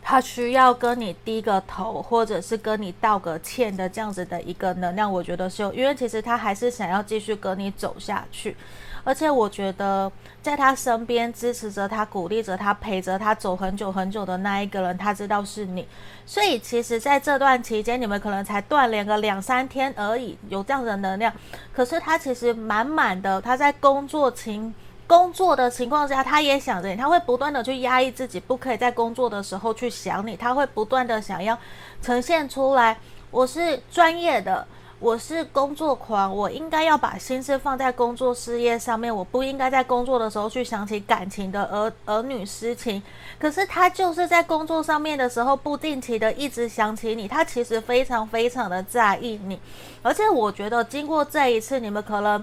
[0.03, 8.57] 他需要跟你低个头，或者是跟你道个歉的这样子的一个能量，我觉得是有，因为其实他还是想要继续跟你走下去，
[9.05, 10.11] 而且我觉得
[10.43, 15.87] 在他身边支持着他、鼓励着他、陪着他走很久很久的那一个人，他知道是你，
[16.25, 21.33] 所以其实在这段期间，你们可能才断联个两三天而已，有这样的能量，
[21.73, 24.75] 可是他其实满满的，他在工作情。
[25.11, 31.59] 工作的情况下，他也想着你，他会不断的去压抑自己，不可以在工作的时候去想你，他会不断的想要
[32.01, 32.97] 呈现出来，
[33.33, 34.65] 我是专业的，
[35.01, 43.03] 我是工作狂，我应该要把心思放在工作事业上面，我不应该在工作的时候去想起感情的儿儿女私情。
[43.37, 49.59] 可是他就是在工作上面的时候，不定期的一直想起你，他其实非常非常的在意你，
[50.03, 52.41] 而且我觉得经过这一次，你们可能。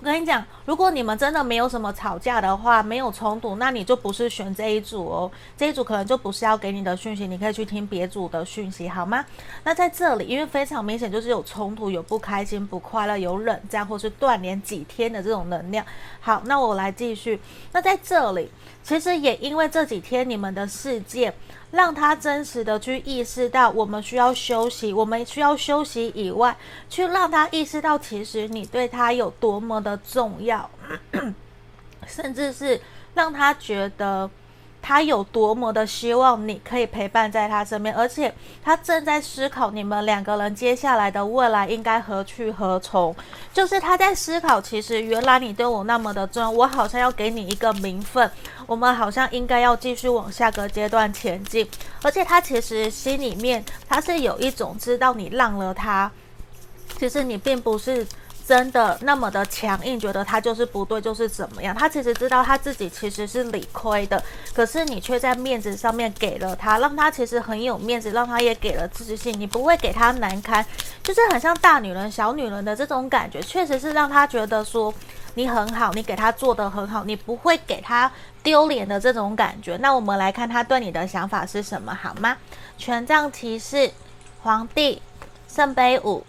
[0.00, 5.30] 我跟你讲，如果你们真的没有什么吵架的话，没有冲突，那你就不是选这一组哦。
[5.56, 9.24] 这一组可能就不是要给你的讯息，你可以去听别组的讯息，好吗？
[9.64, 15.84] 那在这里，因为非常明显就是有冲突、有不开心、不快乐、有冷战或是断联几天的这种能量。
[16.20, 17.40] 好，那我来继续。
[17.72, 18.50] 那在这里，
[18.82, 21.34] 其实也因为这几天你们的事件。
[21.72, 26.54] 让他真实的去意识到，我们需要休息，我们需要休息以外，
[26.90, 30.68] 去让他意识到，其实你对他有多么的重要，
[32.06, 32.78] 甚至是
[33.14, 34.30] 让他觉得。
[34.82, 43.14] 他有多么的希望你可以陪伴在他身边，而且他正在思考你们两个人接下来的未来应该何去何从。
[43.54, 48.28] 就是他在思考，其实原来你对我那么的重要，我好像要给你一个名分，
[48.66, 51.66] 我们好像应该要继续往下个阶段前进。
[52.02, 56.10] 而且他其实心里面他是有一种知道你让了他，
[56.98, 58.04] 其实你并不是。
[58.52, 61.74] 真的那么的强硬，觉得他就是不对，就是怎么样？
[61.74, 64.22] 他其实知道他自己其实是理亏的，
[64.52, 69.34] 可是你却在面子上面给了他，让他其实很有面子，让他也给了自信。
[69.40, 70.62] 你不会给他难堪，
[71.02, 74.92] 就是很像大女人、小女人的这种感觉，确实是让他觉得说
[75.32, 79.78] 你很好，你给他做得很好，你不会给他丢脸的这种感觉。
[79.78, 82.36] 那我们来看他对你的想法是什么，好吗？
[82.76, 83.90] 权杖骑士、
[84.42, 85.00] 皇帝、
[85.48, 86.22] 圣杯五。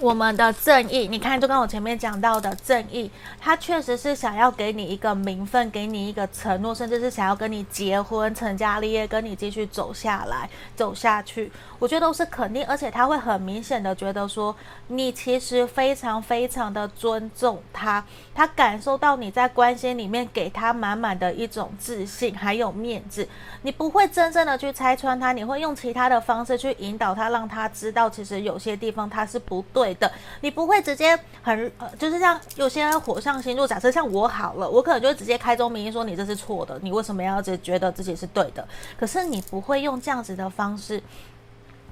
[0.00, 11.50] 我们的正义，你看，就跟我前面讲到的正义，他确实是想要给你一个名分，给你一个承诺，甚至是想要跟你结婚、成家立业，跟你继续走下来、走下去。
[11.80, 14.54] 我觉得都是肯定，而且他会很明显的觉得说，
[14.86, 23.28] 你其实非常非常的尊重他，他感受到你在关心里面给他满满的一种自信，还有面子。
[23.62, 29.87] 你不会真正的去拆穿他，你会用其他的方式去引导他，让他知道其实有些地方他是不对。
[29.88, 38.66] 对的，你不会直接很呃，就是像有些火象星座，假设像我好了，我可能就会直接开宗明义说你这是错的，你为什么要只觉得自己是对的？
[38.98, 41.02] 可是你不会用这样子的方式，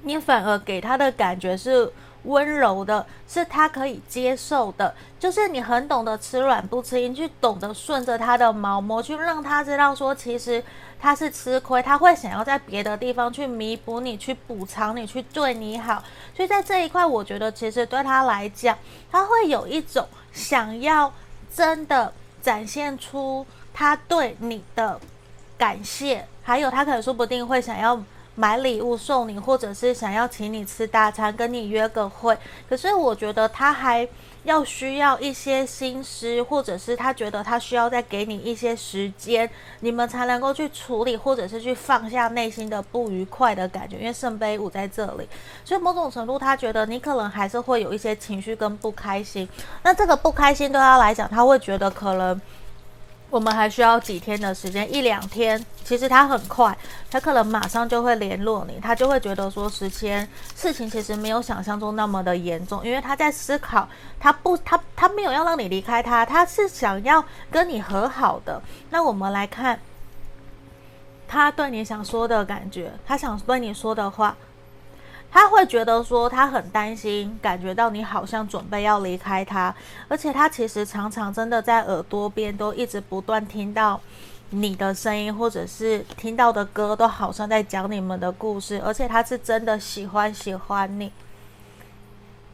[0.03, 1.91] 你反而给他的感觉是。
[2.23, 10.63] 温柔的，是他可以接受的，就是你很懂得吃软不吃硬，去懂得顺着他的毛毛，去让他知道说，其实
[10.99, 16.03] 他是吃亏，他会想要在别的地方去弥补你，去补偿你，去对你好。
[16.35, 18.77] 所以在这一块，我觉得其实对他来讲，
[19.11, 21.11] 他会有一种想要
[21.53, 22.11] 真的
[22.41, 24.99] 展现出他对你的
[25.57, 27.97] 感谢，还有他可能说不定会想要。
[28.39, 32.37] 买礼物送你，或者是想要请你吃大餐，跟你约个会。
[32.69, 34.07] 可是我觉得他还
[34.43, 43.97] 要需要一些心思，或者是他觉得他需要再给你一些时间，你们才能够去处理，或者是去放下内心的不愉快的感觉。
[43.97, 45.27] 因为圣杯五在这里，
[45.65, 49.49] 所以某种程度他觉得你可能还是会有一些情绪跟不开心。
[49.81, 52.39] 那这个不开心对他来讲，他会觉得可能。
[53.29, 55.63] 我们还需要几天的时间，一两天。
[55.83, 56.77] 其实他很快，
[57.09, 63.87] 他可能马上就会联络你，他就会觉得说时间事情其实没有想象中那么的严重，因为他在思考，
[64.19, 68.61] 他不，他他没有要让你离开他，他是想要跟你和好的。
[68.89, 69.79] 那我们来看
[71.25, 74.35] 他对你想说的感觉，他想对你说的话。
[75.29, 79.73] 他会觉得说他很担心，感觉到你好像准备要离开他，
[80.07, 83.99] 而且他其实常常真的在耳朵边都一直不断听到
[84.49, 91.11] 你的声音，或者是听到的歌都好像在讲你们的故事，而且他是真的喜欢喜欢你，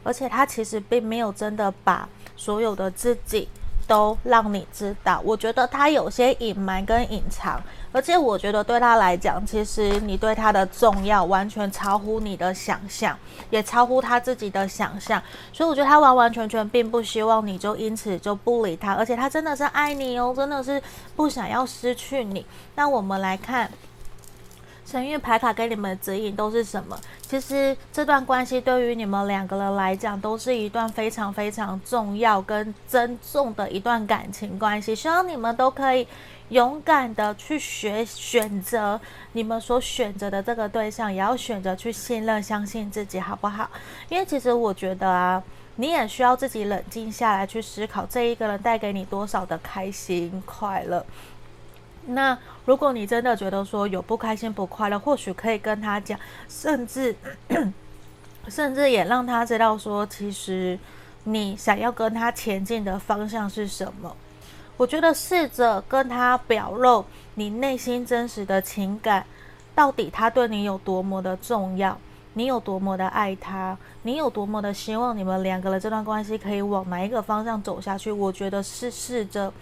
[0.02, 3.48] 而且他其实并没有真的把所有的自己
[3.86, 7.62] 都让你知道，我觉得他有些隐瞒跟隐藏。
[7.94, 13.16] 而且我觉得对他来讲，其实你对他的重要完全超乎你的想象，
[13.50, 15.22] 也超乎他自己的想象。
[15.52, 20.82] 所以我觉得他完完全全并不希望你就因此就不理他，而且他真的是爱你哦，真的是
[21.14, 22.44] 不想要失去你。
[22.74, 23.70] 那我们来看
[24.84, 26.98] 神諭牌卡给你们的指引都是什么？
[27.22, 34.94] 其实这段关系对于你们两个人来讲，都是一段非常非常重要跟珍重的一段感情关系。
[34.94, 36.06] 希望你们都可以
[36.50, 39.00] 勇敢的去学选择
[39.32, 43.68] 你们所选择的这个对象，也要选择去信任、相信自己，好不好？
[44.08, 45.42] 因为其实我觉得啊，
[45.76, 51.04] 你也需要自己冷静下来去思考，这一个人带给你多少的开心、快乐。
[52.06, 57.16] 那如果你真的觉得说有不开心、不快乐，或许可以跟他讲，甚至
[58.48, 60.78] 甚至也让他知道说，其实
[61.24, 64.14] 你想要跟他前进的方向是什么。
[64.76, 67.04] 我觉得试着跟他表露
[67.34, 69.24] 你内心真实的情感，
[69.74, 71.98] 到底他对你有多么的重要，
[72.32, 78.10] 你有多么的爱他，你有多么的希望你们两个人这段关系可以往哪一个方向走下去。
[78.10, 79.52] 我觉得是试着。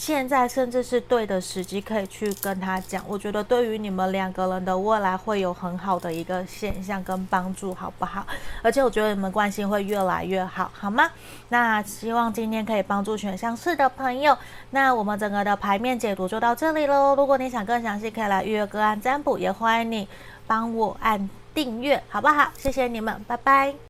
[0.00, 3.04] 现在甚至是对的时机，可以去跟他讲。
[3.06, 8.26] 我觉得对于你们两个人的未来会有很好的一个现象跟帮助，好不好？
[8.62, 11.10] 而且我觉得你们关系会越来越好，好吗？
[11.50, 14.34] 那希望今天可以帮助选项四的朋友。
[14.70, 17.14] 那我们整个的牌面解读就到这里喽。
[17.14, 20.08] 如果你想更详细，可以来预约个案占卜，也欢迎你
[20.46, 22.50] 帮我按订阅，好不好？
[22.56, 23.89] 谢谢你们，拜拜。